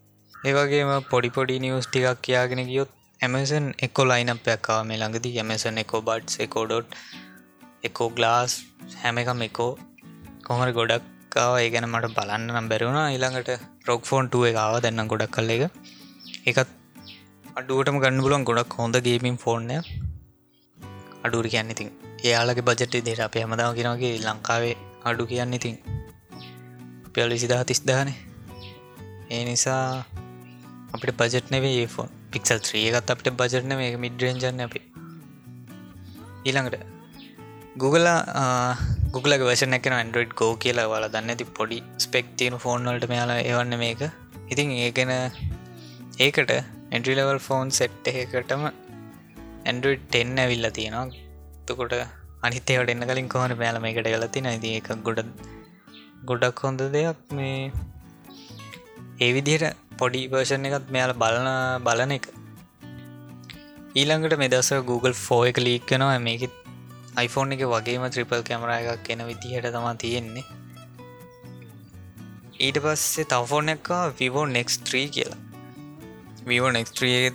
ඒවගේම 0.43 0.91
පොඩිපොඩි 1.09 1.55
නිියස් 1.63 1.85
ටිකක් 1.87 2.21
කියාගෙන 2.21 2.61
ගියොත් 2.69 2.89
ඇමසන් 3.19 3.65
එක්කො 3.85 4.03
ලයිනපයක්කාව 4.03 4.81
මේ 4.87 4.97
ළඟදී. 4.97 5.35
ඇමසන් 5.39 5.77
එකෝ 5.83 6.01
බඩ් 6.01 6.33
එකෝඩොට් 6.45 6.87
එකෝ 7.83 8.09
ගලාස් 8.17 8.53
හැම 9.01 9.21
එකම 9.21 9.43
එකෝ 9.47 9.71
කොහර 10.47 10.69
ගොඩක්කාව 10.77 11.53
ඒ 11.59 11.69
ගැන 11.73 11.87
මට 11.89 12.13
බලන්න 12.17 12.47
නම් 12.49 12.67
බැරුණා 12.71 13.07
ඊළඟට 13.09 13.51
රොක් 13.87 14.03
ෆෝන් 14.09 14.27
ටුව 14.27 14.43
එකකාව 14.49 14.75
දෙන්න 14.85 15.03
ගොඩක් 15.11 15.33
කල්ල 15.35 15.53
එක 15.55 15.63
එකත් 16.51 16.73
අඩුවටම 17.53 17.99
ගන්න 18.03 18.23
පුලුවන් 18.25 18.47
ගොඩක් 18.49 18.75
හොඳ 18.79 18.99
ගේමින් 19.07 19.37
ෆෝර්නය 19.37 19.77
අඩුර 21.25 21.47
කියන්න 21.53 21.71
ඉතින් 21.73 21.89
එයාලගේ 22.23 22.65
බජට 22.69 22.95
දෙට 23.01 23.21
අප 23.21 23.37
හමදාව 23.37 23.71
කෙනගේ 23.77 24.11
ලංකාවේ 24.21 24.75
අඩු 25.03 25.23
කියන්න 25.25 25.53
ඉතින් 25.53 25.75
පෙලිසිදා 27.13 27.63
තිස්දානේ. 27.63 28.17
ඒ 29.29 29.43
නිසා 29.45 29.87
අපිට 30.95 31.13
බජට් 31.19 31.47
නෙවේ 31.53 31.85
ෆෝන් 31.93 32.09
පික්සල් 32.33 32.59
ත්‍රියගත් 32.67 33.13
අපිට 33.13 33.29
බජට්න 33.41 33.73
මේ 33.79 33.95
මිඩ්රෙන්ජන්න 34.03 34.65
අපි. 34.65 34.81
ඊළඟට 36.47 36.83
Google 37.83 38.11
Google 39.13 39.37
වශන 39.49 39.77
එක 39.77 39.87
ඇන්ඩරෝඩ් 39.91 40.33
ගෝ 40.41 40.51
කියලා 40.63 40.89
වල 40.91 41.05
දන්න. 41.15 41.39
ති 41.41 41.45
පොඩි 41.59 41.79
ස්පෙක් 42.05 42.27
තියෙන 42.39 42.57
ෆෝන්වලට 42.65 43.07
මෙයාලා 43.13 43.39
ඒවන්න 43.49 43.75
මේක. 43.83 44.03
ඉතින් 44.51 44.73
ඒගෙන 44.85 45.13
ඒකට 46.25 46.51
ඇන්ඩිලවල් 46.93 47.39
ෆෝන් 47.47 47.71
සෙට් 47.79 48.11
එකකටම 48.11 48.65
ඇන්ඩරෝඩ් 49.69 50.03
ටෙන්න 50.09 50.43
ඇවිල්ල 50.43 50.69
තියෙනවා. 50.77 51.07
තුකොට 51.67 51.95
අනිතේවට 52.47 52.93
එන්න 52.93 53.07
කලින් 53.11 53.31
කොහන 53.35 53.55
පෑල 53.61 53.79
මේකට 53.85 54.11
ගලති 54.15 54.45
නයිති 54.47 54.75
එකක් 54.81 54.91
ගොඩ 55.07 55.21
ගොඩක් 56.29 56.63
හොඳ 56.65 56.81
දෙයක්. 56.97 57.19
මේ 57.37 57.71
ඒ 59.23 59.31
විදිහට 59.37 59.82
පොඩි 59.97 60.23
වර්ෂන් 60.27 60.67
එකත් 60.69 60.89
මෙයාල 60.89 61.13
බලන 61.15 61.47
බලන 61.83 62.15
එක. 62.17 62.25
ඊළඟට 63.95 64.35
මෙදස 64.37 64.73
Google 64.89 65.15
ෆෝ 65.19 65.41
එක 65.45 65.57
ලීක්කනවා 65.59 66.19
මේක 66.19 66.43
iPhone 67.17 67.55
එක 67.55 67.63
වගේම 67.67 68.05
ත්‍රිපල් 68.09 68.43
කැමර 68.43 68.73
එකක් 68.73 69.09
එන 69.09 69.25
විදිහට 69.29 69.69
තමා 69.69 69.95
තියෙන්නේ. 69.95 70.45
ඊට 72.59 72.77
පස්සේ 72.79 73.25
තවෆෝන් 73.25 73.69
එකා 73.69 74.03
විවෝ 74.19 74.45
නෙක්ස්ත්‍රී 74.57 75.07
කියලා. 75.09 75.41
විවෝ 76.47 76.71
නෙක්ස්ත්‍රිය 76.71 77.33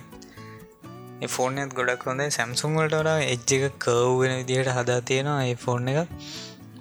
ෆෝනත් 1.27 1.73
ගොඩක් 1.73 2.03
හොඳ 2.05 2.21
සැම්සුන්වලට 2.31 2.93
වඩා 2.93 3.19
එජ් 3.23 3.33
එක 3.57 3.79
කව්වෙන 3.79 4.35
විදිහට 4.39 4.71
හදා 4.71 4.99
තියෙනවා 5.01 5.39
ඒ 5.45 5.55
ෆෝන් 5.55 5.87
එක 5.87 6.09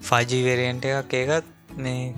ෆජීවරෙන්ට 0.02 0.84
එකක්. 0.86 1.14
ඒකත් 1.14 1.46
මේ 1.76 2.14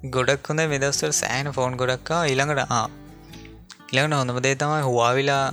ගොඩක් 0.00 0.46
හොඳ 0.48 0.60
මෙදස්වල් 0.64 1.12
සෑන 1.12 1.48
ෆෝන් 1.52 1.74
ගොඩක්කා 1.76 2.20
ඊළඟට 2.24 2.72
ආ 2.72 2.86
ඉළඟට 3.92 4.16
හොඳම 4.16 4.38
දේ 4.40 4.54
තමයි 4.54 4.78
හවාවිලා 4.82 5.44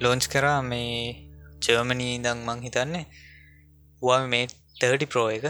ලෝංච් 0.00 0.26
කරා 0.26 0.60
මේ 0.62 0.94
ජර්මනී 1.60 2.14
දං 2.18 2.38
මං 2.46 2.62
හිතන්නේ. 2.62 3.04
හවා 4.02 4.20
මේ 4.26 4.46
30 4.80 5.06
ප්‍රෝ 5.06 5.28
එක. 5.28 5.44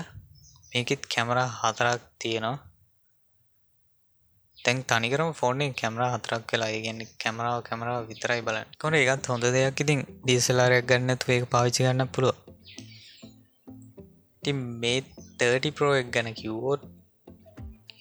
මේකෙත් 0.72 1.06
කැමර 1.06 1.38
හතරක් 1.58 2.00
තියෙනවා. 2.18 2.56
තැන් 4.58 4.82
තනිකරම 4.84 5.30
ෆෝර්නේ 5.32 5.70
කැමර 5.72 6.02
හතරක් 6.06 6.52
වෙලා 6.52 6.70
ඒගන්න 6.70 7.04
කැමරාව 7.24 7.60
කැමරාව 7.62 8.08
විතරයි 8.08 8.42
බලන්න. 8.42 8.72
කොන 8.78 8.94
ඒත් 8.94 9.28
හොඳ 9.28 9.46
දෙයක්. 9.48 9.80
ඉතින් 9.80 10.02
ඩීසලාරයක් 10.24 10.90
ගන්නතු 10.90 11.32
ඒක 11.32 11.46
පාවිච්චි 11.46 11.86
ගන්න 11.86 12.08
පුළුව 12.08 12.36
ති 14.42 14.52
මේ 14.52 14.98
30 15.38 15.70
ප්‍රෝ 15.70 15.92
එක් 15.94 16.10
ගැන 16.10 16.34
කිව්වෝත් 16.34 16.82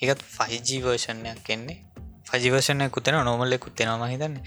එකත් 0.02 0.22
5G 0.36 0.82
වර්ෂණයක් 0.86 1.50
එන්නේ. 1.56 1.78
ෆජිවර්ෂණය 2.30 2.90
කුතෙන 2.90 3.18
නොමල්ලෙකුත් 3.30 3.74
දෙෙනවා 3.78 4.12
හිතන්න. 4.14 4.38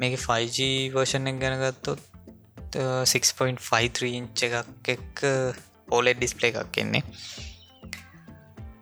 මේක 0.00 0.18
5G 0.26 0.66
වර්ෂණයක් 0.94 1.40
ගැනගත්තොත් 1.42 2.00
6.53 2.74 4.12
ඉංච 4.18 4.44
එකක් 4.48 4.92
එක් 4.94 5.24
පෝලෙඩ් 5.88 6.20
ඩිස්පලේ 6.20 6.52
එකක් 6.52 6.78
එන්නේ. 6.84 7.02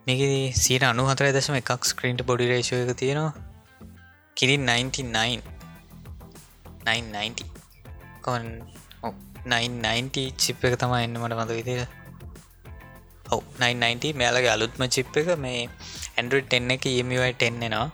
මේක 0.07 0.21
සීට 0.65 0.85
අනු 0.91 1.07
හතර 1.11 1.33
දශම 1.37 1.57
එකක් 1.61 1.89
ස්ක්‍රීන්ට 1.93 2.27
බොඩි 2.29 2.51
රේෂය 2.53 2.83
එක 2.83 2.93
තියෙනවා. 3.03 3.33
කිරින් 4.37 4.63
99 4.67 5.43
990 6.85 7.45
කොන් 8.27 8.45
990 9.47 10.31
චිප් 10.43 10.65
එක 10.69 10.77
තමයි 10.83 11.03
එන්න 11.07 11.19
මට 11.21 11.37
මඳ 11.39 11.57
විදිර 11.59 12.00
ඔව 13.31 13.43
990 13.59 14.19
මෙයාලගේ 14.21 14.53
අලුත්ම 14.57 14.85
චිප් 14.89 15.17
එක 15.23 15.33
මේ 15.39 15.65
ඇන්ඩරඩ් 16.17 16.57
එන්න 16.59 16.77
එක 16.77 16.87
යමියි 16.93 17.33
ටෙන්නෙනවා 17.33 17.89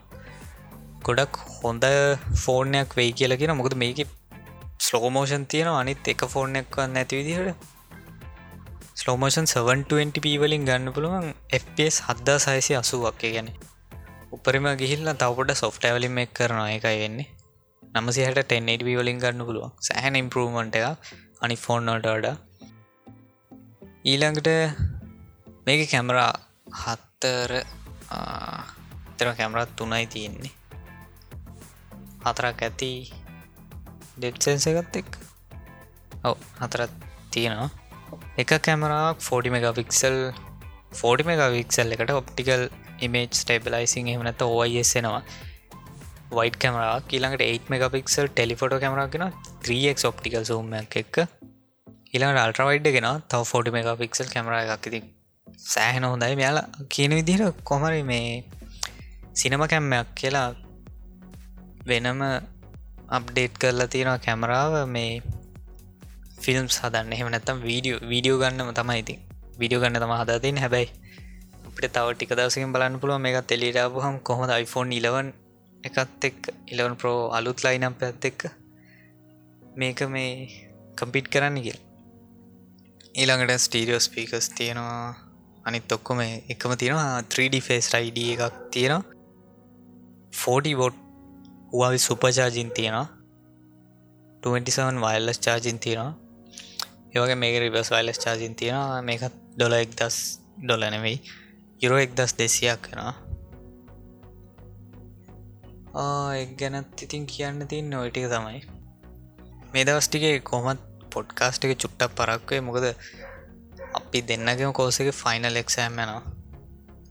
ගොඩක් 1.07 1.43
හොඳ 1.57 1.85
ෆෝර්නයක් 2.45 2.95
වෙයි 2.99 3.13
කියලගෙන 3.13 3.53
මොකද 3.59 3.75
මේක 3.83 3.99
ස්ලෝමෝෂන් 4.79 5.45
තියෙන 5.47 5.69
අනිත් 5.73 6.09
එක 6.13 6.23
ෆෝර්නයක් 6.33 6.77
වන්න 6.77 6.99
ඇති 7.01 7.19
විදිහට. 7.19 7.63
ස්ලෝමෝෂන් 8.95 9.47
720 9.49 10.23
පීවලින් 10.25 10.67
ගන්න 10.69 10.93
පුළුවන් 10.93 11.29
FPS 11.59 11.97
හද්දා 12.07 12.39
සයිසි 12.39 12.77
අසුවක්. 12.77 13.23
ගැන 13.25 13.49
උපරිම 14.33 14.67
ගිහිල්ල 14.83 15.13
තවපොට 15.15 15.55
සොෆ්ටවලින් 15.55 16.19
එක් 16.25 16.35
කරනවා. 16.35 16.69
එකයි 16.71 16.99
වෙන්නේ. 17.03 17.29
නමසිහට 17.83 18.43
10 18.49 18.99
වලින් 18.99 19.23
ගන්න 19.23 19.47
පුළුවන්. 19.49 19.73
සෑහන 19.81 20.21
ඉම්පරූමන්ට 20.23 20.77
එක 20.77 20.87
අනි 21.41 21.57
ෆෝන්නට 21.57 22.07
වඩා. 22.09 22.37
ඊළඟට 24.05 24.51
මේක 25.67 25.81
කැමරා 25.91 26.33
හත්තර 26.81 27.53
තර 29.19 29.29
කැමරත් 29.35 29.71
තුනයි 29.77 30.07
තියෙන්නේ. 30.07 30.53
හතරක් 32.25 32.61
ඇති 32.63 32.91
ඩෙට්සන්සගත් 34.17 34.99
එක් 35.01 35.11
ඔව 36.25 36.37
හතරත් 36.61 36.95
තියෙනවා. 37.33 37.71
එක 38.39 38.55
කැමරාක් 38.61 39.19
40 39.21 39.55
මෙගපික්සල් 39.55 40.19
40 40.95 41.29
මෙගවික්සල් 41.31 41.97
එකට 41.97 42.13
ඔප්ටිකල් 42.13 42.63
ඉමේජ් 43.01 43.29
ස්ටේබලයිසින් 43.33 44.13
එහමනත 44.13 44.47
ඕයිස්සෙනවා 44.49 45.23
වයිට 46.33 46.61
කැමරා 46.63 46.95
ඊළඟට 47.11 47.47
8 47.49 47.75
මෙගපික්සල් 47.75 48.31
ටෙලිෆොට 48.31 48.79
කැමරාගෙන 48.79 49.27
3ක් 49.65 49.99
ඔප්ටිකල් 50.13 50.47
සූම්මයක් 50.53 50.97
එක්ක 51.03 51.23
ඊළඟට 52.13 52.45
අල්ට්‍රවයිඩ් 52.45 52.89
ගෙන 52.97 53.13
තව 53.27 53.45
40 53.53 53.77
මෙගපික්සල් 53.79 54.35
කැමර 54.35 54.59
එකක් 54.63 54.91
ඉති 54.93 55.05
සෑහෙන 55.57 56.05
හොඳයි. 56.05 56.35
මෙයාල 56.37 56.59
කියන 56.89 57.13
විදිහට 57.13 57.63
කොමරි 57.65 58.03
මේ 58.03 58.45
සිනම 59.35 59.63
කැම්මයක් 59.67 60.09
කියලා 60.15 60.49
වෙනම 61.87 62.21
අප්ඩේට් 63.09 63.55
කරලා 63.59 63.89
තියෙනවා 63.89 64.19
කැමරාව. 64.19 64.75
මේ 64.89 65.23
ෆිල්ම් 66.43 66.69
සදන්න 66.69 67.13
එහෙම 67.13 67.31
නැත්තම් 67.31 67.65
වීඩියෝ 67.69 68.01
වීඩියෝ 68.11 68.39
ගන්නම 68.39 68.71
තමයි 68.75 69.01
ඉතින්. 69.03 69.21
විඩියෝ 69.59 69.83
ගන්න 69.83 70.01
තම 70.03 70.15
හදතින් 70.21 70.59
හැබැයි 70.59 70.89
අපට 71.67 71.89
තව 71.89 72.07
ටික 72.13 72.33
දවසකින් 72.33 72.73
බලන්න 72.73 73.01
පුළුව 73.01 73.21
මේක 73.21 73.39
තෙලිටාපුහම් 73.47 74.17
කොහොමද 74.21 74.53
iPhone 74.55 74.91
11 74.93 75.33
එකත් 75.85 76.25
එක් 76.29 76.39
11 76.73 77.01
ප්‍රෝ 77.01 77.19
අලුත් 77.31 77.65
ලයිනම් 77.65 77.95
පැත් 78.01 78.25
එක්ක 78.25 78.49
මේක 79.77 80.01
මේ 80.09 80.33
කම්පිට් 80.99 81.29
කරන්න 81.33 81.63
කියල්. 81.65 81.81
ඊළඟට 83.15 83.65
ස්ටීරියෝ 83.67 84.01
ස්පීකස් 84.01 84.49
තියෙනවා. 84.57 85.26
අනිත් 85.67 85.93
ඔක්කොම 85.93 86.21
එකම 86.25 86.73
තියෙනවා. 86.83 87.23
3D 87.33 87.61
ෆේස් 87.69 87.91
රයිඩ 87.95 88.19
එකක් 88.25 88.57
තියෙනවා. 88.75 89.03
40 90.33 90.75
බොට් 90.81 90.97
හවාවි 91.73 91.99
සුපචාජින් 91.99 92.71
තියෙනවා. 92.71 93.09
27 94.43 95.03
වයිල්ලස් 95.05 95.39
චාජින් 95.41 95.79
තියෙනවා. 95.79 96.15
ඒවගේ 97.15 97.39
මේක 97.43 97.61
රිබස් 97.63 97.91
වයිලස් 97.91 98.19
චාජින් 98.25 98.55
තියෙනවා. 98.55 99.03
මේකත් 99.03 99.37
ඩොල 99.55 99.75
එක් 99.75 99.93
දස් 100.01 100.17
ඩොල 100.59 100.91
නෙවෙයි. 100.97 101.19
යුරෝ 101.81 101.99
එක් 101.99 102.13
දස් 102.19 102.33
දෙසියක් 102.39 102.83
කෙනවා 102.89 103.15
එක් 106.37 106.51
ගැනත් 106.61 107.03
ඉතින් 107.03 107.25
කියන්න 107.27 107.69
තින් 107.69 107.91
නොයිටික 107.91 108.29
තමයි. 108.29 108.61
මේ 109.73 109.85
දවස්ටිගේ 109.85 110.41
කොමත් 110.41 110.81
පොඩ්කාස්ටික 111.13 111.73
චුට්ටක් 111.83 112.13
පරක්වේ 112.19 112.61
මොකද 112.61 112.87
අපි 113.99 114.21
දෙන්නගම 114.23 114.73
කෝසක 114.73 115.09
ෆයිනල් 115.15 115.57
එක්සෑම් 115.63 115.97
යනවා. 115.97 116.23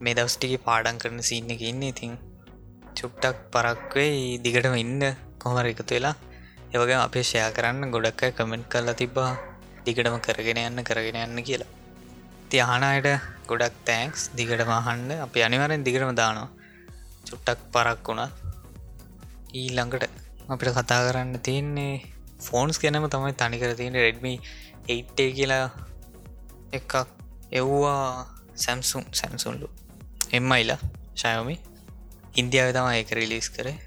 මේ 0.01 0.13
දවස්ටිගේ 0.13 0.62
පාඩන් 0.65 1.00
කරන 1.01 1.22
සින්න 1.24 1.51
එක 1.54 1.62
ඉන්න 1.63 1.84
ඉතින් 1.84 2.13
චුට්ටක් 2.98 3.38
පරක්වේ 3.54 4.39
දිගටම 4.44 4.75
ඉන්න 4.75 5.04
කොහමර 5.42 5.65
එකතු 5.72 5.86
වෙලා. 5.89 6.15
ඒවගේ 6.68 7.00
අපේ 7.00 7.24
ෂයා 7.24 7.50
කරන්න 7.51 7.94
ගොඩක් 7.94 8.24
අය 8.25 8.32
කමෙන්ට් 8.32 8.68
කරලා 8.68 8.96
තිබා 8.96 9.32
දිගටම 9.86 10.18
කරගෙන 10.20 10.60
යන්න 10.62 10.83
කරගෙන 10.83 11.18
යන්න 11.22 11.46
කියලා. 11.48 11.72
තියහනයට 12.50 13.07
ගොඩක් 13.50 13.75
තෑන්ක්ස් 13.88 14.22
දිගට 14.33 14.62
මහන්න 14.66 15.10
අපි 15.22 15.46
අනිවරෙන් 15.48 15.86
දිගටම 15.88 16.14
දානවා. 16.14 16.50
චුට්ටක් 17.27 17.62
පරක් 17.74 18.05
වුණා. 18.07 18.29
ඊල්ළඟට 19.53 20.05
අපිට 20.48 20.75
කතා 20.77 21.01
කරන්න 21.05 21.42
තියන්නේ 21.42 21.94
ෆෝන්ස් 22.42 22.77
ගැනම 22.77 23.05
තමයි 23.10 23.33
තනිකර 23.33 23.72
තියෙන 23.74 23.98
රෙඩ්මි 23.98 24.33
8 24.90 25.29
කියලා 25.38 25.66
එකක් 26.77 26.94
එව්වා 27.51 28.03
සැම්සුම් 28.55 29.03
සැම්සුන්ලු 29.20 29.68
එම්මයිලා 30.31 30.79
ශයෝමි 31.22 31.57
ඉන්දියාව 32.35 32.70
තම 32.75 32.88
ඒක 32.94 33.11
රිලිස් 33.20 33.48
කරේ. 33.50 33.77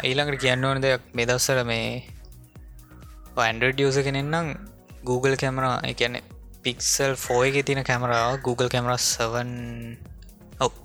ඊළඟට 0.00 0.42
කියන්න 0.42 0.64
ඕන 0.64 0.82
දෙයක් 0.82 1.02
මෙදස්සර 1.14 1.58
මේ 1.64 1.90
ඇන්ඩඩ 3.42 3.82
ියස 3.82 3.98
කෙනෙන්නම් 4.06 4.48
Google 5.04 5.36
කැමරා 5.36 5.76
එකැන 5.90 6.16
පික්සල් 6.64 7.12
ෆෝය 7.16 7.48
එක 7.50 7.66
තින 7.66 7.80
කැමරාව 7.84 8.40
Google 8.46 8.68
camera 8.68 8.94
7 8.98 9.44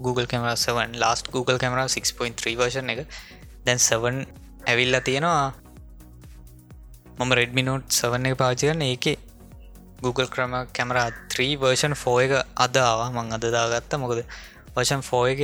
Google 0.06 0.28
camera 0.28 0.52
7 0.56 1.00
last 1.04 1.32
Google 1.36 1.58
camera 1.58 1.82
6.3 1.86 2.56
version 2.60 2.94
එක. 2.94 3.02
දැන් 3.66 3.80
7 3.80 4.26
ඇවිල්ලා 4.68 5.02
තියෙනවා. 5.02 5.48
මම 7.18 7.32
රෙඩ්මි 7.40 7.64
නෝට් 7.64 7.88
7 8.00 8.30
එක 8.30 8.38
පාචිකන්න 8.44 8.84
ඒක. 8.84 9.06
Google 10.04 10.30
ක්‍රම 10.34 10.54
කැමර 10.78 10.98
3 11.34 11.48
වර්ෂන් 11.62 11.94
ෆෝ 12.04 12.18
එක 12.26 12.34
අදාවා 12.66 13.10
මං 13.16 13.36
අදදාගත්ත 13.38 13.94
මොකද 14.04 14.22
වර්ෂන් 14.76 15.04
ෆෝ 15.10 15.24
එක 15.32 15.42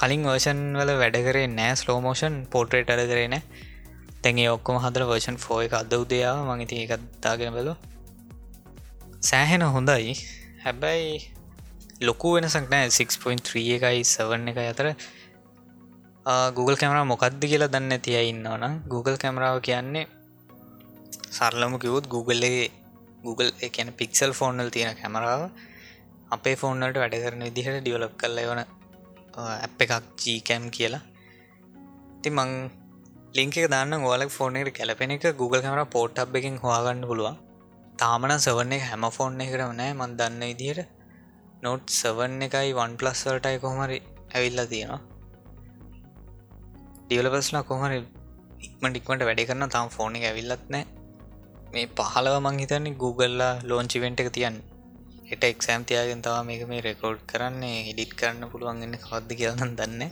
කලින් 0.00 0.22
වර්ෂන් 0.28 0.60
වල 0.78 0.92
වැඩ 1.02 1.18
කරේ 1.26 1.48
නෑ. 1.58 1.72
ස්ලෝමෝෂන් 1.80 2.36
පෝට්‍රේට 2.52 2.92
අඩ 2.94 3.04
කරේ 3.12 3.28
නෑ. 3.34 3.42
තැන්ගේ 4.22 4.48
ඔක්කොම 4.56 4.78
හදර 4.84 5.06
වර්ෂන් 5.10 5.38
ෆෝ 5.44 5.60
එක 5.66 5.74
අද 5.82 5.92
උදයාව 6.02 6.42
මගති 6.48 6.82
එකත්තාගෙන 6.84 7.54
බැලු 7.56 7.74
සෑහෙන 9.28 9.66
හොඳයි. 9.76 10.14
හැබැයි 10.64 11.14
ලොකු 12.08 12.34
වෙනසක් 12.36 12.66
නෑ. 12.74 12.90
6.3 12.90 13.66
එකයි 13.76 14.04
සවන් 14.14 14.50
එක 14.52 14.58
අතර. 14.72 14.88
Google 16.56 16.76
කැමර 16.80 16.98
මොකක්ද 17.06 17.42
කියලා 17.50 17.72
දන්න 17.72 18.02
තිය 18.04 18.18
ඉන්නවන 18.30 18.82
Google 18.92 19.18
කැමරාව 19.24 19.58
කියන්නේ 19.66 20.06
සරලම 21.36 21.74
කිවුත් 21.84 22.04
Googleගේ 22.14 22.66
Google 23.24 23.50
එකන 23.68 23.88
පික්සල් 24.00 24.32
ෆෝන්නල් 24.40 24.70
තියෙන 24.74 24.98
කැමරාව 25.00 25.42
අපේ 26.30 26.56
ෆෝන්නට 26.62 26.98
වැඩ 27.02 27.16
කරන 27.24 27.44
විදිහට 27.48 27.78
ඩියවලප් 27.80 28.14
කල්ල 28.22 28.40
වන 28.50 28.60
ඇප් 29.44 29.82
එකක් 29.84 29.94
ජීකැම් 30.24 30.64
කියලා. 30.76 31.02
ති 32.22 32.30
මං 32.36 32.50
ලිංක 33.38 33.56
දාන්න 33.74 33.96
ගෝලක් 34.04 34.30
ෆෝර්නට 34.36 34.70
කැලපෙන 34.78 35.14
එක. 35.16 35.26
Google 35.40 35.62
කමර 35.64 35.84
පෝට්ටබ් 35.96 36.36
එකින් 36.40 36.56
හවාගන්න 36.62 37.02
පුළුවන්. 37.10 37.36
තාමන 38.02 38.34
සවන්න 38.36 38.76
එක 38.76 38.84
හැම 38.90 39.06
ෆෝර්න 39.16 39.40
එකට 39.44 39.64
නෑ. 39.80 39.92
මන් 39.92 40.16
දන්න 40.20 40.42
විදිහයට 40.50 40.90
නොට් 41.64 41.86
සවන් 42.00 42.42
එකයි 42.48 42.74
වන් 42.78 42.96
ප්ලස්වලටයි 43.00 43.62
කොහමරි 43.64 43.98
ඇවිල්ලා 44.34 44.66
තියෙනවා. 44.72 45.00
ඩියලපස්ලා 47.06 47.64
කොහමරි 47.70 47.98
ඉක්මට 48.66 49.00
ඉක්මට 49.00 49.26
වැඩ 49.28 49.46
කරන්න 49.48 49.74
තාම් 49.76 49.92
ෆෝන 49.96 50.16
එක 50.18 50.30
ඇවිල්ලත් 50.30 50.66
නෑ. 50.74 50.95
මේ 51.76 51.92
පහලව 51.98 52.34
මං 52.38 52.58
හිතන්නේ 52.62 52.98
Googleලා 53.02 53.52
ලෝංචිවෙන්ට 53.70 54.22
එක 54.22 54.30
තියන්න. 54.36 54.56
එට 55.32 55.44
එක්සෑම් 55.44 55.84
තියාගෙන් 55.88 56.20
තවා 56.24 56.42
මේක 56.48 56.62
මේ 56.70 56.80
රෙකෝඩ් 56.80 57.20
කරන්නේ 57.30 57.78
හිඩිත් 57.86 58.12
කරන්න 58.18 58.50
පුළුවන්ගන්න 58.52 58.98
කවද්ද 59.04 59.38
කියලන්න 59.40 59.72
දන්න 59.78 60.02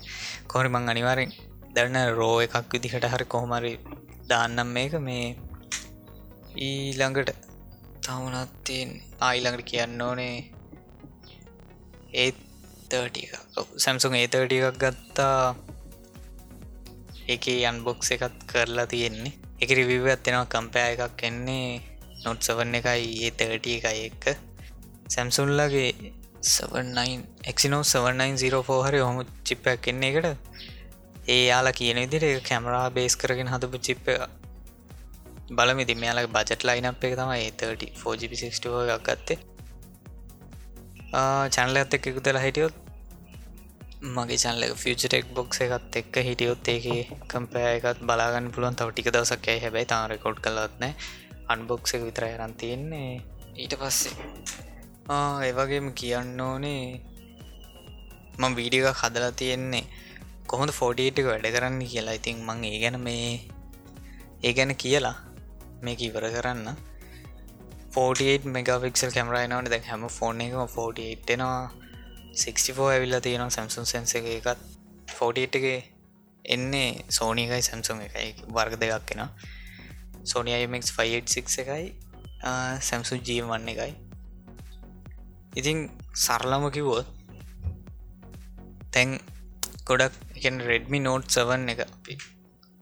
කොහරි 0.50 0.70
මං 0.70 0.90
අනිවාරෙන් 0.92 1.34
දරන 1.74 1.98
රෝ 2.18 2.36
එකක් 2.46 2.72
විදිහට 2.72 3.06
හරි 3.12 3.26
කොහොමරි 3.34 3.72
දාන්නම් 4.30 4.74
මේක. 4.76 4.96
මේ 5.00 5.26
ඊළඟට 6.62 7.30
තවනත්තියෙන් 8.04 8.90
ආයිළඟට 9.20 9.70
කියන්න 9.70 10.02
ඕනේ 10.02 10.34
ඒතට 12.14 12.92
සැම්සුන් 13.76 14.14
ඒතට 14.14 14.36
එකක් 14.40 14.82
ගත්තා. 14.82 15.38
එක 17.28 17.44
අන්බොක්ස 17.70 18.14
එකත් 18.14 18.38
කරලා 18.50 18.86
තියෙන්නේ. 18.86 19.34
එක 19.64 19.72
රිවිව 19.78 20.06
ඇත්තෙනවා 20.08 20.50
කම්පෑ 20.52 20.92
එකක් 20.96 21.24
එන්නේ 21.28 21.68
නොට් 22.24 22.46
සවන්න 22.46 22.78
එකයි 22.80 23.08
ඒ 23.24 23.32
තට 23.32 23.66
එකයි 23.78 24.04
එක්ක 24.10 24.24
සැම්සුන්ලගේ 25.14 25.90
7ක්නෝ 26.44 27.82
7904 27.84 28.80
හරි 28.86 29.04
හොම 29.06 29.18
චිප්පයක් 29.46 29.90
එන්නේ 29.92 30.10
එකට 30.12 30.28
ඒ 31.26 31.42
යාලා 31.46 31.78
කියන 31.78 32.00
විදිර 32.04 32.24
කැමරා 32.48 32.86
බේස් 32.90 33.14
කරගෙන 33.16 33.52
හදපු 33.52 33.78
චිප්ප 33.86 34.08
බලමිති 35.50 35.94
මෙයාලගේ 35.94 36.34
බජට 36.34 36.62
ලයිනක් 36.64 37.04
එක 37.06 37.14
තමයි 37.20 37.40
ඒතට 37.40 38.06
ෝජිපිසිස්ටෝ 38.06 38.78
එකක් 38.94 39.08
ගත්තේ. 39.08 39.38
චැනල 41.54 41.76
ඇත් 41.76 41.94
එක් 41.94 42.06
එකකුතලා 42.10 42.44
හිටියොත් 42.46 42.83
මගේ 44.04 44.36
චන්ල 44.36 44.74
ෆිචටෙක් 44.76 45.26
බොක්ස 45.32 45.58
එකත් 45.64 45.96
එක්ක 45.96 46.16
හිටියොත් 46.26 46.68
ඒක 46.68 46.86
කම්පෑ 47.26 47.68
එකත් 47.76 48.00
බලාගන්න 48.02 48.50
පුළුවන්. 48.52 48.76
තව 48.76 48.88
ටික 48.90 49.08
දවසක් 49.08 49.46
ඇයි 49.48 49.62
හැබැයි 49.62 49.88
තාම 49.88 50.02
රෙකෝඩ් 50.12 50.38
කලත්න 50.44 50.84
අන්බොක්ස 51.48 51.94
එක 51.96 52.02
විතර 52.04 52.24
යරන් 52.26 52.52
තියෙන්නේ. 52.54 53.22
ඊට 53.56 53.74
පස්සේ 53.80 54.12
ඒවගේම 55.42 55.88
කියන්න 55.94 56.40
ඕනේ. 56.40 57.00
මං 58.38 58.56
වීඩියක 58.58 59.00
හදලා 59.00 59.32
තියෙන්නේ. 59.32 59.84
කොහොඳ 60.46 60.72
ෆෝඩීට 60.78 61.22
වැඩ 61.24 61.48
කරන්න 61.54 61.80
කියලා. 61.84 62.18
ඉතින් 62.20 62.44
මං 62.44 62.60
ඒ 62.64 62.78
ගැන 62.82 62.98
මේ 63.00 63.30
ඒ 64.42 64.52
ගැන 64.52 64.76
කියලා 64.76 65.16
මේක 65.80 66.02
ඉවර 66.02 66.28
කරන්න. 66.28 66.76
48 67.94 68.52
මෙගෆික්සල් 68.52 69.16
කැමරයිනවන 69.16 69.72
දැ 69.72 69.80
හැම 69.88 70.06
ෆෝන් 70.10 70.44
එකම 70.44 70.60
48නවා 70.68 71.83
64 72.34 72.92
ඇවිල්ල 72.92 73.20
තියෙනවා 73.20 73.50
සැම්සුන් 73.50 73.86
සැන්ස 73.86 74.14
එක 74.14 74.26
එකත්. 74.38 74.60
48ගේ 75.10 75.80
එන්නේ 76.44 77.04
සෝනිකයි 77.08 77.62
සැම්සුම් 77.62 78.00
එකයි. 78.06 78.30
වර්ග 78.54 78.74
දෙකක් 78.80 79.06
කෙන 79.06 79.22
සෝනියමක් 80.24 80.84
586 80.88 81.58
එකයි 81.62 81.86
සැම්සු 82.80 83.14
ජීවන්න 83.18 83.68
එකයි. 83.68 83.92
ඉතින් 85.56 85.78
සරලම 86.14 86.64
කිව්වොත් 86.70 87.06
තැන් 88.92 89.18
ගොඩක් 89.88 90.14
එක 90.36 90.44
රෙඩ්මි 90.70 90.98
නෝට් 90.98 91.28
සවන් 91.30 91.68
එක 91.68 91.80
අපි 91.86 92.14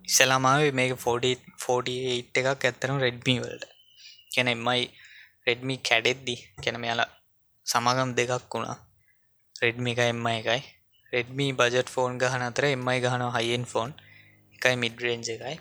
ඉස්සලාමාව 0.05 0.65
මේක 0.73 0.93
48 0.97 2.41
එකක් 2.41 2.65
ඇත්තරම් 2.65 2.99
රෙඩ්මි 3.05 3.37
වලට. 3.43 3.65
කැන 4.35 4.49
එමයි 4.49 4.83
රෙඩ්මි 5.47 5.77
කැඩෙද්දි 5.89 6.37
කැන 6.63 6.81
මෙයාලා 6.83 7.11
සමාගම් 7.67 8.11
දෙකක් 8.19 8.51
වුණා. 8.55 8.79
රෙඩ්මි 9.63 9.93
එක 9.95 10.01
එම 10.05 10.27
එකයි. 10.29 10.63
රෙඩ්මි 11.13 11.47
බජට් 11.53 11.89
ෆෝන් 11.89 12.19
ගහන 12.19 12.43
අතර 12.43 12.65
එමයි 12.67 12.99
ගහන 13.01 13.25
හයිෙන් 13.37 13.65
ෆෝන් 13.65 13.91
එකයි 14.55 14.77
මිඩරේන්ජ 14.77 15.29
එකයි. 15.29 15.57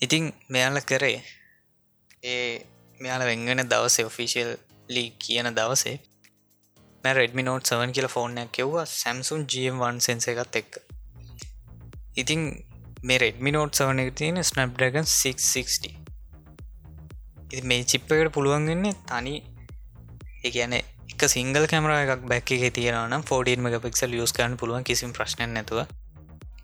ඉතිං 0.00 0.24
මෙයාල 0.48 0.80
කරේ. 0.82 1.18
ඒ 2.24 2.64
මෙයාල 3.00 3.24
වෙංගෙන 3.24 3.64
දවසේ 3.66 4.04
ඔෆිසිියල් 4.04 4.50
ලී 4.88 5.10
කියන 5.18 5.50
දවසේ 5.54 5.96
මැ 7.04 7.14
රෙඩමි 7.14 7.42
නෝට් 7.42 7.64
සවන් 7.66 7.94
කියල 7.96 8.08
ෆෝර්නයක් 8.08 8.50
කෙව්වා 8.52 8.86
සැම්සුන් 8.92 9.46
ජම්1 9.46 10.00
සෙන්ස 10.00 10.28
එකත් 10.28 10.60
එක්ක. 10.60 10.72
ඉතිං 12.16 12.42
මේ 13.02 13.18
රෙඩමි 13.18 13.50
නෝට් 13.50 13.74
සවන 13.74 14.02
එක 14.02 14.14
තියෙන 14.14 14.42
ස්නප්ඩගන් 14.42 15.06
660 15.08 16.00
ඉති 17.46 17.62
මේ 17.64 17.84
චිප්පකට 17.84 18.32
පුළුවන්ගන්නේ 18.34 18.94
තනි 19.08 19.34
එකන 20.44 20.74
එක 21.20 21.28
සිංගල් 21.28 21.64
කැමර 21.68 21.90
එකක් 21.92 22.22
බැක් 22.24 22.50
එක 22.56 22.62
තියෙනවන 22.76 23.14
14 23.22 23.60
මක 23.60 23.78
පික්සල් 23.84 24.12
යස් 24.16 24.32
කරන්න 24.32 24.54
පුළුවන් 24.60 24.84
කිසිම 24.88 25.10
ප්‍රශ්න 25.12 25.52
නැතුව. 25.52 25.80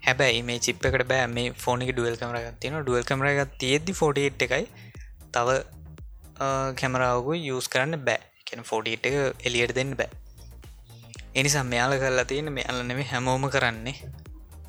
හැබැයි 0.06 0.42
මේ 0.48 0.60
චිප්පකට 0.64 1.04
බෑ. 1.10 1.26
මේ 1.28 1.52
ෆෝනික 1.62 1.90
ඩුවල් 1.92 2.16
කමර 2.20 2.38
ගත්තින 2.44 2.78
ඩුවල් 2.78 3.04
කමර 3.04 3.26
එකක් 3.32 3.58
තියෙද්දි 3.62 3.92
48 3.92 4.46
එකයි 4.46 4.64
තව 5.34 5.48
කැමරාවකු 6.80 7.36
යස් 7.36 7.68
කරන්න 7.68 8.00
බෑ. 8.06 8.20
කැන 8.48 8.64
48 8.64 9.10
එක 9.10 9.44
එලියට 9.46 9.74
දෙන්න 9.78 9.92
බෑ. 10.00 10.08
එනිසා 11.34 11.64
මෙයාල 11.72 11.98
කරලා 12.00 12.24
තියෙන 12.24 12.48
මේ 12.52 12.64
අලනෙම 12.72 13.02
හැමෝම 13.12 13.44
කරන්නේ 13.56 13.96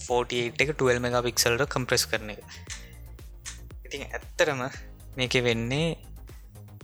48 0.02 0.65
එක 0.65 0.76
12 0.76 1.06
මෙගා 1.06 1.23
පික්සල්ට 1.30 1.63
කම්ප්‍රෙස් 1.76 2.06
කරන 2.12 2.36
එක. 2.36 2.43
ඉතින් 3.86 4.04
ඇත්තරම 4.10 4.67
මේක 5.17 5.39
වෙන්නේ 5.47 5.88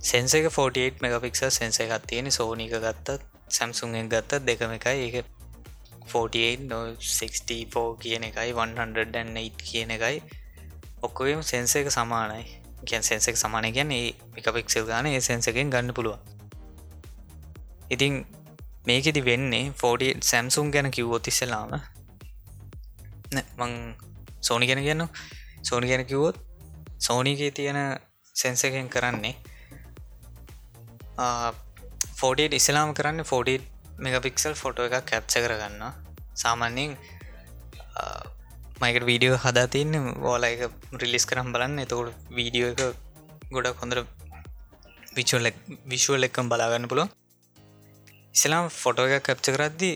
සෙන්ස 0.03 0.33
එක 0.33 0.45
48 0.49 1.01
මෙගපික්සල් 1.01 1.49
සෙන්ස 1.49 1.79
එකත් 1.79 2.03
තියෙන 2.07 2.27
සෝනික 2.29 2.73
ගත්තත් 2.75 3.19
සැම්සුන්ෙන් 3.49 4.07
ගත්තත් 4.07 4.41
දෙකම 4.41 4.71
එකයි. 4.71 4.99
එක 5.09 5.15
48 6.05 7.95
කියන 7.97 8.23
එකයි 8.23 8.51
108 8.53 9.55
කියන 9.61 9.89
එකයි. 9.91 10.17
ඔක්කොම 11.01 11.41
සෙන්ස 11.43 11.75
එක 11.75 11.87
සමානයි. 11.89 12.43
ගැන් 12.83 13.03
සෙන්සෙක් 13.03 13.37
සමානය 13.37 13.71
ගැන 13.71 13.91
ඒ 13.91 14.11
එක 14.35 14.47
පික්සල් 14.51 14.85
ගාන 14.85 15.05
ඒ 15.05 15.19
සෙන්සකෙන් 15.21 15.69
ගන්න 15.69 15.93
පුළුවන්. 15.93 16.19
ඉතින් 17.89 18.13
මේකෙදි 18.85 19.21
වෙන්නේ 19.21 19.71
ෆෝඩි 19.73 20.07
සැම්සුම් 20.21 20.71
ගැන 20.71 20.91
කිව්වොත් 20.91 21.27
ඉස්සලාම 21.27 21.71
මං 23.57 23.71
සෝනි 24.41 24.65
ගැන 24.67 24.83
කියන්න 24.83 25.03
සෝනි 25.61 25.87
ගැන 25.87 26.05
කිව්වොත් 26.05 26.37
සෝනිගේ 26.99 27.51
තියෙන 27.51 27.79
සැන්සකෙන් 28.35 28.89
කරන්නේ 28.89 29.35
ෆෝඩට 32.19 32.53
ඉස්ලාම 32.53 32.93
කරන්න 32.93 33.23
ෆෝඩි 33.23 33.55
මෙගපික්සල් 33.99 34.55
ෆොටෝ 34.55 34.85
එකක් 34.89 35.05
කැප්ච 35.05 35.33
කරගන්න 35.37 35.83
සාමාන්‍යෙන් 36.35 36.97
මයිකට 38.81 39.05
වීඩියෝ 39.05 39.37
හදා 39.37 39.67
තියන්න 39.67 39.95
ඕල 40.23 40.43
එක 40.43 40.61
රිලිස් 41.01 41.25
කරම් 41.25 41.51
බලන්න. 41.53 41.79
එතකොට 41.79 42.31
වීඩියෝ 42.31 42.71
එක 42.73 42.81
ගොඩක් 43.51 43.81
හොඳර 43.81 43.99
විචුවල් 45.17 45.51
විශුවල් 45.85 46.27
එක්කම් 46.27 46.49
බලාගන්න 46.49 46.89
පුළුවන්. 46.89 47.11
ඉස්ලාම් 48.35 48.65
ෆොටෝ 48.73 49.07
එක 49.09 49.23
කැප්ච 49.23 49.47
කරද්දි 49.55 49.91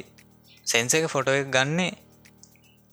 සෙන්ස 0.68 0.94
එක 0.94 1.08
ෆොටෝ 1.10 1.36
එක 1.42 1.50
ගන්නේ 1.50 1.92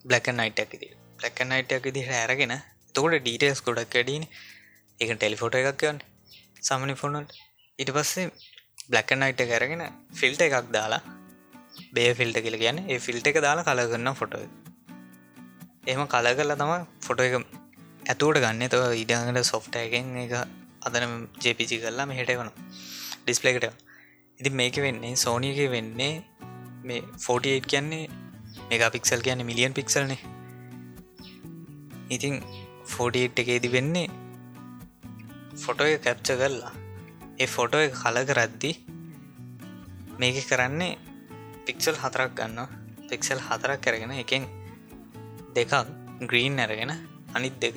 බ්ලක 0.04 0.26
නයිටක් 0.32 0.72
ති 0.72 0.88
බ්ලක 1.18 1.38
නයිටක් 1.44 1.87
දි 1.96 2.02
හැරගෙන 2.04 2.54
තකොට 2.94 3.16
ඩීටස් 3.18 3.60
ගොඩක් 3.66 3.90
කැඩීන 3.90 4.24
එක 5.00 5.10
ටෙලිෆොට 5.12 5.58
එකක් 5.60 5.78
කියන්න 5.80 6.00
සමනි 6.62 6.94
ෆොනට 6.94 7.37
ඉට 7.78 7.90
පස්සේ 7.90 8.26
බ්ලක 8.88 9.10
නයිට 9.14 9.40
කැරගෙන 9.44 9.80
ෆිල්ට 10.12 10.42
එකක් 10.42 10.66
දාලා 10.70 11.00
බේ 11.92 12.10
ෆිල්ට 12.14 12.37
කියල 12.40 12.56
කියන්න 12.56 12.78
ඒ 12.84 12.98
ෆිල්ට 13.00 13.26
එක 13.26 13.38
දාලා 13.40 13.64
කල 13.64 13.80
කරන්න 13.84 14.14
ෆොටෝ 14.14 14.42
එහම 15.87 16.02
කල 16.06 16.28
කරලා 16.32 16.56
තම 16.56 16.72
ෆොටෝ 17.00 17.26
එක 17.28 17.34
ඇතුවට 18.04 18.38
ගන්න. 18.38 18.68
තව 18.68 18.82
ඉඩඟට 18.96 19.50
සොෆ්ට 19.50 19.78
එකෙන් 19.78 20.12
එක 20.16 20.34
අදන 20.82 21.16
ජපිචි 21.42 21.80
කරලා 21.80 22.06
මෙහට 22.06 22.30
වන 22.32 22.52
ඩිස්පලේකට 23.24 23.66
ඉති 24.40 24.50
මේක 24.52 24.78
වෙන්නේ 24.78 25.12
සෝනියක 25.16 25.58
වෙන්නේ 25.68 26.12
මේ 26.84 27.02
48 27.18 27.66
කියන්නේ 27.66 28.04
මේක 28.70 28.87
පික්සල් 28.92 29.26
කියන්න 29.26 29.44
මිලියන් 29.44 29.74
පික්සල්නේ 29.74 30.20
ඉතින් 32.10 32.38
48 32.92 33.44
එකේදි 33.44 33.74
වෙන්නේ 33.76 34.08
ෆොටෝ 35.58 35.90
එක 35.90 36.02
කැප්ච 36.02 36.34
කරලා 36.37 36.74
ඒ 37.35 37.47
ෆොටෝ 37.47 37.81
එක 37.81 37.94
කල 37.94 38.18
කරද්දි 38.25 38.70
මේක 40.18 40.37
කරන්නේ 40.44 40.99
පික්සල් 41.66 41.97
හතරක් 41.97 42.31
ගන්න 42.37 42.61
පික්සල් 43.09 43.40
හතරක් 43.40 43.81
කරගෙන 43.81 44.12
එකෙන් 44.14 44.44
දෙකක් 45.55 45.73
ග්‍රීන් 46.23 46.59
ඇරගෙන 46.59 46.92
අනිත් 47.35 47.57
දෙක 47.59 47.77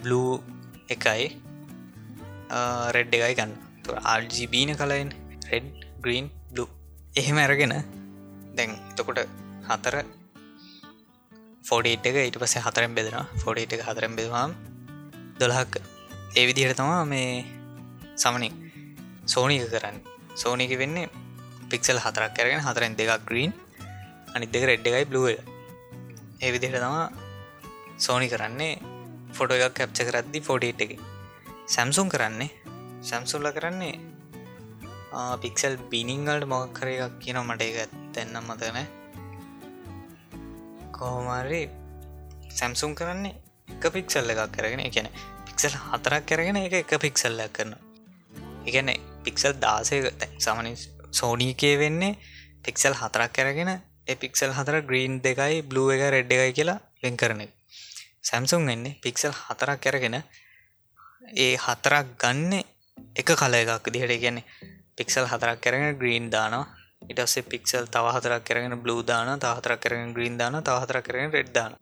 බ්ලූ 0.00 0.38
එකයි 0.88 1.26
රෙඩ් 2.90 3.12
එකයි 3.12 3.34
ගන්න. 3.34 3.52
RGBන 4.14 4.70
කලයින් 4.74 5.10
රෙඩ් 5.50 5.68
ග්‍රීන් 6.00 6.26
බ්ලු 6.50 6.64
එහෙම 7.14 7.38
ඇරගෙන 7.38 7.74
දැන් 8.56 8.70
එතකොට 8.90 9.20
හතර 9.68 9.96
ෆෝඩේට් 11.64 12.06
එක 12.06 12.16
ඊට 12.18 12.38
පස 12.38 12.54
හතරෙන් 12.60 12.94
බෙදෙන 12.94 13.30
ෆෝඩේට 13.42 13.74
එක 13.74 13.82
හතරෙන් 13.82 14.14
බෙදවාම් 14.14 14.54
දොළහක්. 15.40 15.82
ඒ 16.30 16.44
විදිහට 16.46 16.78
තමා 16.78 17.04
මේ 17.04 17.59
සමනින් 18.20 18.54
සෝනික 19.26 19.64
කරන්න. 19.66 19.96
සෝනික 20.34 20.72
වෙන්නේ 20.78 21.08
පික්සල් 21.70 21.98
හතරක් 21.98 22.32
කරගෙන 22.36 22.60
හතරෙන් 22.60 22.94
දෙකක් 22.94 23.24
ග්‍රීන් 23.24 23.52
අනිත් 24.34 24.50
දෙක 24.50 24.64
රෙඩ් 24.64 24.86
එකයි 24.86 25.06
බ්ලුව 25.06 25.26
ඒ 26.40 26.50
විදිහට 26.50 26.78
තමා 26.78 27.06
සෝනි 27.98 28.28
කරන්නේ 28.28 28.74
ෆොටෝ 29.30 29.56
එකක් 29.58 29.74
කැප්ච 29.74 29.98
කරද්දි 30.02 30.38
ෆෝඩේට් 30.40 30.80
එක. 30.80 30.92
සැම්සුම් 31.66 32.08
කරන්නේ 32.08 32.50
සැම්සුල්ල 33.02 33.48
කරන්නේ 33.50 33.96
පික්සල් 35.38 35.74
බිනිංගල්ට 35.90 36.46
මොක්කර 36.46 36.88
එකක් 36.88 37.18
කියන 37.18 37.38
මට 37.40 37.62
එක 37.62 37.76
ඇත්තෙන්නම් 37.78 38.46
මතන 38.46 38.78
කෝමරි 40.92 41.62
සැම්සුම් 42.50 42.94
කරන්නේ 42.94 43.34
එක 43.68 43.84
පික්සල් 43.90 44.26
එකක් 44.28 44.50
කරගෙන 44.50 44.82
එකන 44.82 45.08
පික්සල් 45.46 45.74
හතරක් 45.84 46.26
කරගෙන 46.26 46.58
එක 46.58 46.74
එක 46.74 46.92
පික්සල්ලක් 46.98 47.52
කරන 47.52 47.74
එකන 48.64 48.90
පික්සල් 49.24 49.54
දාසය 49.56 49.96
සමනි 50.38 50.72
සෝනීකය 51.12 51.70
වෙන්නේ 51.76 52.18
පික්සල් 52.62 52.94
හතරක් 52.94 53.30
කරගෙන 53.32 53.72
පික්සල් 54.16 54.50
හතර 54.50 54.76
ග්‍රීන් 54.82 55.20
දෙකයි 55.20 55.62
බ්ලුව 55.62 55.88
එක 55.90 56.02
රෙඩ් 56.08 56.32
එකයි 56.32 56.52
කියලා 56.52 56.80
වෙන් 57.02 57.16
කරන 57.16 57.40
සැම්සුම් 58.22 58.62
වෙන්නේ 58.64 58.98
පික්සල් 58.98 59.32
හතරක් 59.38 59.80
කරගෙන 59.80 60.16
ඒ 61.36 61.54
හතරක් 61.56 62.06
ගන්න 62.16 62.52
එක 63.16 63.28
කල 63.32 63.54
එකක් 63.56 63.86
දිහට 63.88 64.14
ගැන 64.18 64.38
පික්සල් 64.96 65.24
හතරක් 65.26 65.58
කරගෙන 65.58 65.96
ග්‍රීන් 65.96 66.26
දානවා. 66.28 66.66
ඉටස්සේ 67.02 67.42
පික්සල් 67.44 67.84
තව 67.86 68.06
හතරක් 68.10 68.42
කරගෙන 68.44 68.74
බ්ලූ 68.76 69.00
දාන 69.02 69.28
තහතරක් 69.38 69.80
කරගෙන 69.80 70.12
ග්‍රීන් 70.12 70.36
දාන 70.36 70.60
තහතර 70.60 71.00
කරගෙන 71.00 71.32
රෙඩ් 71.32 71.50
දාන 71.50 71.72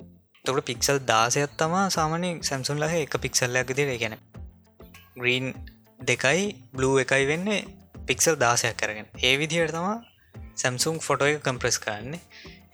තොට 0.45 0.65
පික්සල් 0.65 0.99
දාසයත් 1.03 1.57
තමා 1.57 1.87
සාමනය 1.89 2.31
සැම්සුන් 2.43 2.79
ලහ 2.79 2.95
එක 2.97 3.15
පික්සල්ලයක් 3.17 3.75
දිර 3.75 3.91
ගැන 3.95 4.15
ග්‍රීන් 5.17 5.47
දෙකයි 6.01 6.45
බ්ලූ 6.73 6.95
එකයි 6.99 7.25
වෙන්නේ 7.27 7.67
පික්සල් 8.07 8.37
දාසයක් 8.37 8.77
කරගෙන. 8.77 9.07
ඒ 9.23 9.35
විදිහයට 9.39 9.73
තමා 9.73 9.97
සැම්සුම් 10.55 10.99
ෆොටෝ 11.01 11.29
එක 11.29 11.43
කම්ප්‍රෙස් 11.43 11.79
කරන්නේ. 11.79 12.21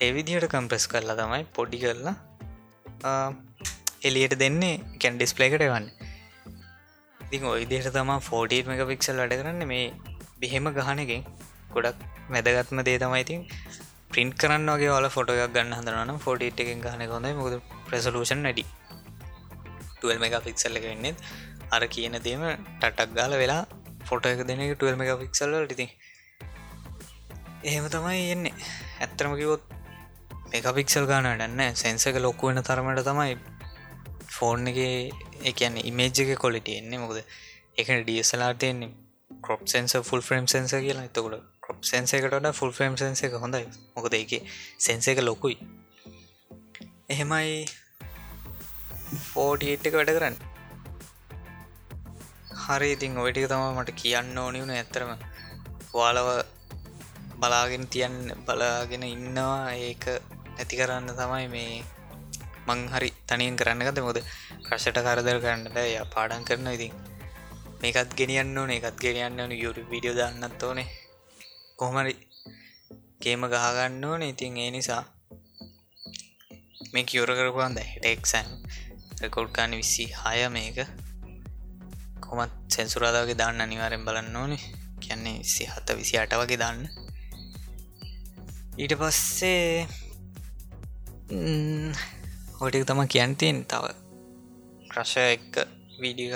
ඒ 0.00 0.10
විදිහට 0.12 0.48
කම්ප්‍රෙස් 0.48 0.84
කරලා 0.86 1.16
තමයි 1.16 1.44
පොඩි 1.52 1.78
කරලා 1.78 2.14
එලියට 4.02 4.34
දෙන්නේ 4.38 4.74
කැන් 5.00 5.16
ඩිස්පලේකට 5.16 5.64
වන්න 5.64 5.86
ඉතින් 7.20 7.46
ඔයිදිහට 7.46 7.92
තමා 7.92 8.20
48 8.22 8.68
මක 8.68 8.88
පික්සල් 8.90 9.16
වැඩ 9.16 9.34
කරන්න. 9.34 9.66
මේ 9.66 9.92
බෙහෙම 10.40 10.68
ගහනකින් 10.70 11.24
ගොඩක් 11.72 11.98
වැදගත්ම 12.30 12.84
දේ 12.86 12.98
තමයි 12.98 13.22
ඉතින් 13.24 13.40
ප්‍රින්් 14.10 14.30
කරන්න 14.34 14.70
වගේ 14.70 14.92
ඔල 14.98 15.08
ෆොට 15.10 15.32
එකක් 15.32 15.54
ගන්න 15.54 15.76
හඳරන 15.78 16.20
ෆොට 16.20 16.44
එකෙන් 16.44 16.84
ගහන 16.84 17.06
කොඳ 17.08 17.32
මුද 17.40 17.58
ප්‍රසලූෂන් 17.88 18.46
වැඩි. 18.46 18.64
12 20.02 20.20
මෙක 20.20 20.36
පික්සල් 20.44 20.76
එක 20.78 20.84
වෙන්නෙත් 20.84 21.16
අර 21.74 21.84
කියන 21.88 22.16
දේම 22.22 22.42
ටටක් 22.80 23.14
ගාල 23.14 23.34
වෙලා 23.36 23.62
ෆොට 24.04 24.26
එක 24.26 24.42
දෙන 24.44 24.60
12 24.62 24.96
මෙක 24.96 25.12
පික්සල් 25.20 25.54
ටිති 25.62 25.86
එහෙම 27.64 27.86
තමයි 27.88 28.24
එන්නේ. 28.30 28.54
ඇත්තරම 29.00 29.34
කිවොත් 29.36 29.62
එක 30.52 30.66
පික්සල් 30.76 31.06
ගානටන්න 31.06 31.62
සැන්සක 31.74 32.18
ලොක්කුවෙන 32.18 32.60
තරමට 32.62 33.06
තමයි 33.06 33.36
ෆෝන් 34.30 34.68
එක 34.68 34.78
එකන්න 35.44 35.80
ඉමේජ්ජක 35.82 36.34
කොලිට 36.38 36.68
එන්නේ. 36.70 36.98
මොකද 36.98 37.18
එක 37.76 37.88
ඩියසලාට 38.00 38.62
එන්නේ 38.64 38.92
crop 39.42 39.62
sensor 39.66 39.96
full 40.02 40.22
frame 40.22 40.46
sensor 40.46 40.74
කියලා. 40.76 41.04
එතකොට 41.04 41.44
කොප් 41.60 41.78
සෙන්ස 41.82 42.12
එකට 42.12 42.50
ෆුල් 42.52 42.72
ෆ්‍රම් 42.72 42.96
සෙන්ස 42.96 43.22
එක 43.22 43.36
හොඳයි. 43.36 43.64
මොකද 43.96 44.14
එක 44.14 44.34
සෙන්ස 44.78 45.08
එක 45.08 45.20
ලොකුයි. 45.20 45.56
එහෙමයි. 47.08 47.64
ෆෝටට 49.24 49.88
එක 49.88 49.94
වැඩ 49.94 50.12
කරන්න. 50.12 50.36
හරි 52.64 52.88
ඉතින් 52.92 53.18
ඔයිටික 53.18 53.48
තම 53.48 53.64
මට 53.72 53.92
කියන්න 53.94 54.38
ඕනි 54.38 54.60
වුණ 54.60 54.72
ඇතරම 54.72 55.10
වාලව 55.92 56.28
බලාගෙන 57.38 57.84
තියන් 57.86 58.14
බලාගෙන 58.46 59.04
ඉන්නවා. 59.04 59.72
ඒක 59.78 60.04
ඇති 60.54 60.78
කරන්න 60.80 61.10
තමයි 61.12 61.46
මේ 61.48 61.84
මං 62.66 62.80
හරි 62.88 63.10
තනියෙන් 63.28 63.56
කරන්නගත 63.56 64.00
මොද 64.00 64.18
ප්‍රශට 64.64 64.98
කරදර 65.06 65.38
කරන්න 65.40 65.68
බෑ. 65.68 65.90
ය 65.94 66.04
පාඩන් 66.14 66.44
කරන 66.44 66.68
ඉතින්. 66.68 66.92
මේකත් 67.80 68.16
ගෙනියන්න 68.16 68.58
ඕන. 68.58 68.70
එකත් 68.70 68.98
ගෙනියන්න 68.98 69.40
ඕන. 69.40 69.52
යුරු 69.54 69.84
විඩියෝ 69.90 70.16
දන්නත් 70.16 70.62
ඕනේ. 70.62 70.88
කොහමරි 71.76 72.14
ගේම 73.20 73.44
ගහගන්න 73.46 74.04
ඕන. 74.04 74.22
ඉතින් 74.24 74.56
ඒ 74.56 74.70
නිසා 74.70 75.02
මේ 76.92 77.04
කියවර 77.04 77.36
කරපුන්ද 77.36 77.78
හෙටෙක්සන් 77.84 78.48
රෙකෝඩ්කාන 79.20 79.76
විස්සි 79.76 80.06
හය 80.14 80.48
මේක. 80.50 81.03
කොමත් 82.24 82.54
සැන්සුරාදාගේ 82.68 83.36
දාන්න 83.36 83.60
අනිවාරෙන් 83.60 84.04
බලන්න 84.04 84.36
ඕනේ. 84.36 84.62
කියන්නේ 85.00 85.38
විසි 85.38 85.64
හත්ත 85.66 85.96
විසි 85.96 86.18
අට 86.18 86.34
වගේ 86.34 86.58
දාන්න. 86.58 86.80
ඊට 88.76 88.94
පස්සේ 88.94 89.86
හොටික 92.54 92.84
තම 92.84 93.00
කියන්තියෙන් 93.06 93.58
තව. 93.64 93.84
ක්‍රශ 94.90 95.16
එක්ක 95.26 95.54
වීඩිය 96.00 96.32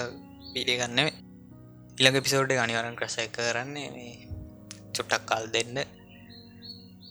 වීඩිය 0.54 0.78
ගන්න 0.78 1.08
ඉළඟ 1.98 2.20
පිසෝඩ් 2.20 2.52
අනිවරන් 2.56 2.94
ක්‍රශ 2.94 3.18
එක 3.18 3.36
කරන්නේ 3.36 3.88
මේ 3.90 4.14
චුට්ටක් 4.94 5.26
කල් 5.26 5.46
දෙන්න. 5.50 5.76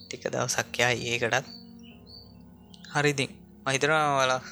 ටික 0.00 0.24
දවසක්කයා 0.26 0.92
ඒකටත්. 1.04 1.46
හරිදිින් 2.90 3.32
මහිතරවා 3.66 4.16
වලා 4.16 4.42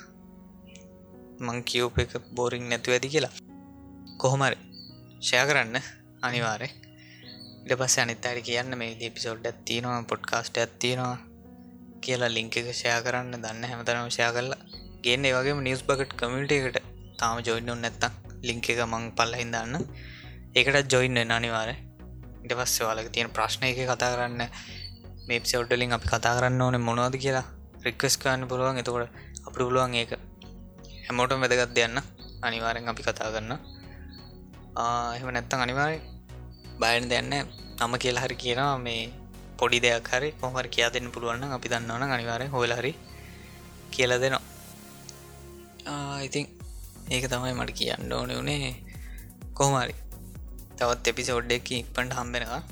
මං 1.40 1.58
කියවප 1.64 1.98
එක 1.98 2.12
බෝරිං 2.32 2.68
නැතු 2.68 2.92
ඇති 2.92 3.08
කියලා. 3.08 3.45
කොහොමරි? 4.16 4.56
ෂය 5.20 5.40
කරන්න. 5.48 5.76
අනිවාරය 6.22 6.68
ඉට 7.64 7.72
පස්ස 7.80 7.96
අනිත් 7.98 8.26
අයට 8.26 8.46
කියන්න 8.46 8.76
මේ 8.80 9.10
පිසෝඩ් 9.16 9.44
ඇත්තිනවා 9.44 9.98
පොඩ්කාස්ට 10.10 10.60
ඇත්තිනවා 10.62 11.16
කියලා 12.04 12.30
ලිංක 12.36 12.56
එක 12.56 12.70
ෂය 12.72 12.94
කරන්න. 13.04 13.36
දන්න 13.36 13.68
හැමතරම 13.70 14.08
ෂය 14.08 14.28
කරලා. 14.36 14.60
ගන්න 15.04 15.26
වගේ 15.36 15.56
නිියස් 15.60 15.82
බකට් 15.88 16.16
කමිට 16.20 16.54
එකට 16.58 16.80
තාම 17.18 17.42
ජොයින්න 17.48 17.82
නැත්තම් 17.82 18.16
ලිංක 18.42 18.70
එක 18.72 18.82
මං 18.86 19.04
පල්ල 19.18 19.36
හිදන්න 19.40 19.76
ඒකට 20.56 20.92
ජොයින්න 20.94 21.36
අනිවාර 21.38 21.70
ඉට 21.74 22.52
පස්ස 22.54 22.80
වාලක 22.88 23.12
තියෙන 23.12 23.34
ප්‍රශ්න 23.36 23.68
එක 23.68 23.84
කතා 23.84 24.12
කරන්න. 24.16 24.42
මේ 25.28 25.42
පිසෝඩ්ඩලින් 25.44 25.92
අපි 25.92 26.08
කතා 26.08 26.36
කරන්න 26.38 26.60
ඕන 26.62 26.80
මොනවද 26.88 27.20
කියලා 27.24 27.46
රික්වස් 27.84 28.16
කරන්න 28.22 28.48
පුළුවන්. 28.50 28.80
එතකොට 28.80 29.10
අපට 29.46 29.60
පුළුවන් 29.60 29.94
ඒක 29.94 30.18
හැමෝටම 31.06 31.42
වැදගත් 31.42 31.74
දෙයන්න 31.76 32.06
අනිවාරෙන් 32.42 32.88
අපි 32.92 33.02
කතා 33.02 33.34
කරන්න 33.34 33.75
එහෙම 34.76 35.28
නැත්තං 35.32 35.62
අනිවාරය 35.64 35.98
බයන 36.80 37.08
දෙන්න 37.08 37.32
නම 37.78 37.92
කියලා 38.02 38.24
හරි 38.24 38.36
කියනවා 38.36 38.76
මේ 38.78 39.02
පොඩි 39.58 39.78
දෙයක් 39.80 40.08
හරි 40.12 40.28
කොහමර 40.40 40.66
කියා 40.68 40.90
දෙන්න 40.94 41.08
පුළුවන්න 41.14 41.54
අපි 41.56 41.68
දන්නවන 41.72 42.14
අනිවාරය 42.16 42.46
හොලහරි 42.54 42.92
කියල 43.90 44.12
දෙනවා. 44.16 44.42
ඉතින් 46.20 46.46
ඒක 47.08 47.24
තමයි 47.32 47.54
මට 47.54 47.72
කියන්න 47.80 48.12
ඕන 48.12 48.32
වනේ 48.38 48.72
කොහමරි 49.54 49.94
තවත් 50.78 51.04
එපිසෝඩ් 51.06 51.52
එක 51.52 51.70
ඉක්පට 51.72 52.16
හම්බෙනවා. 52.18 52.62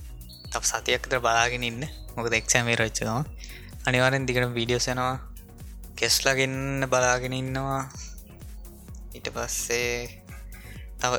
තව 0.53 0.63
සතියක්තර 0.63 1.21
බලාගෙන 1.21 1.65
ඉන්න. 1.65 1.83
මොකද 2.17 2.35
එක්ෂමේ 2.41 2.77
රච්චවා 2.77 3.23
අනිවාරෙන් 3.87 4.27
දිකට 4.29 4.53
වීඩියෝසනවා 4.59 5.17
කෙස්ලගන්න 5.97 6.85
බලාගෙන 6.93 7.35
ඉන්නවා. 7.35 7.81
ඊට 9.15 9.29
පස්සේ 9.31 10.21
තව 11.01 11.13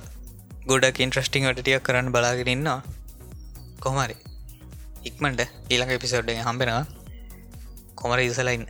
ගොඩක් 0.68 1.00
ඉන්ට්‍රස්ටිං 1.00 1.44
වටටියක් 1.46 1.84
කරන්න 1.84 2.08
බලාගෙන 2.12 2.48
ඉන්නවා. 2.48 2.80
කොහමරි 3.80 4.16
ඉක්මට 5.04 5.42
ඊළඟ 5.70 5.92
එපිසෝඩ්ඩ 5.92 6.40
හම්බෙනවා. 6.42 6.86
කොමර 7.96 8.20
ඉසලයින්න 8.22 8.66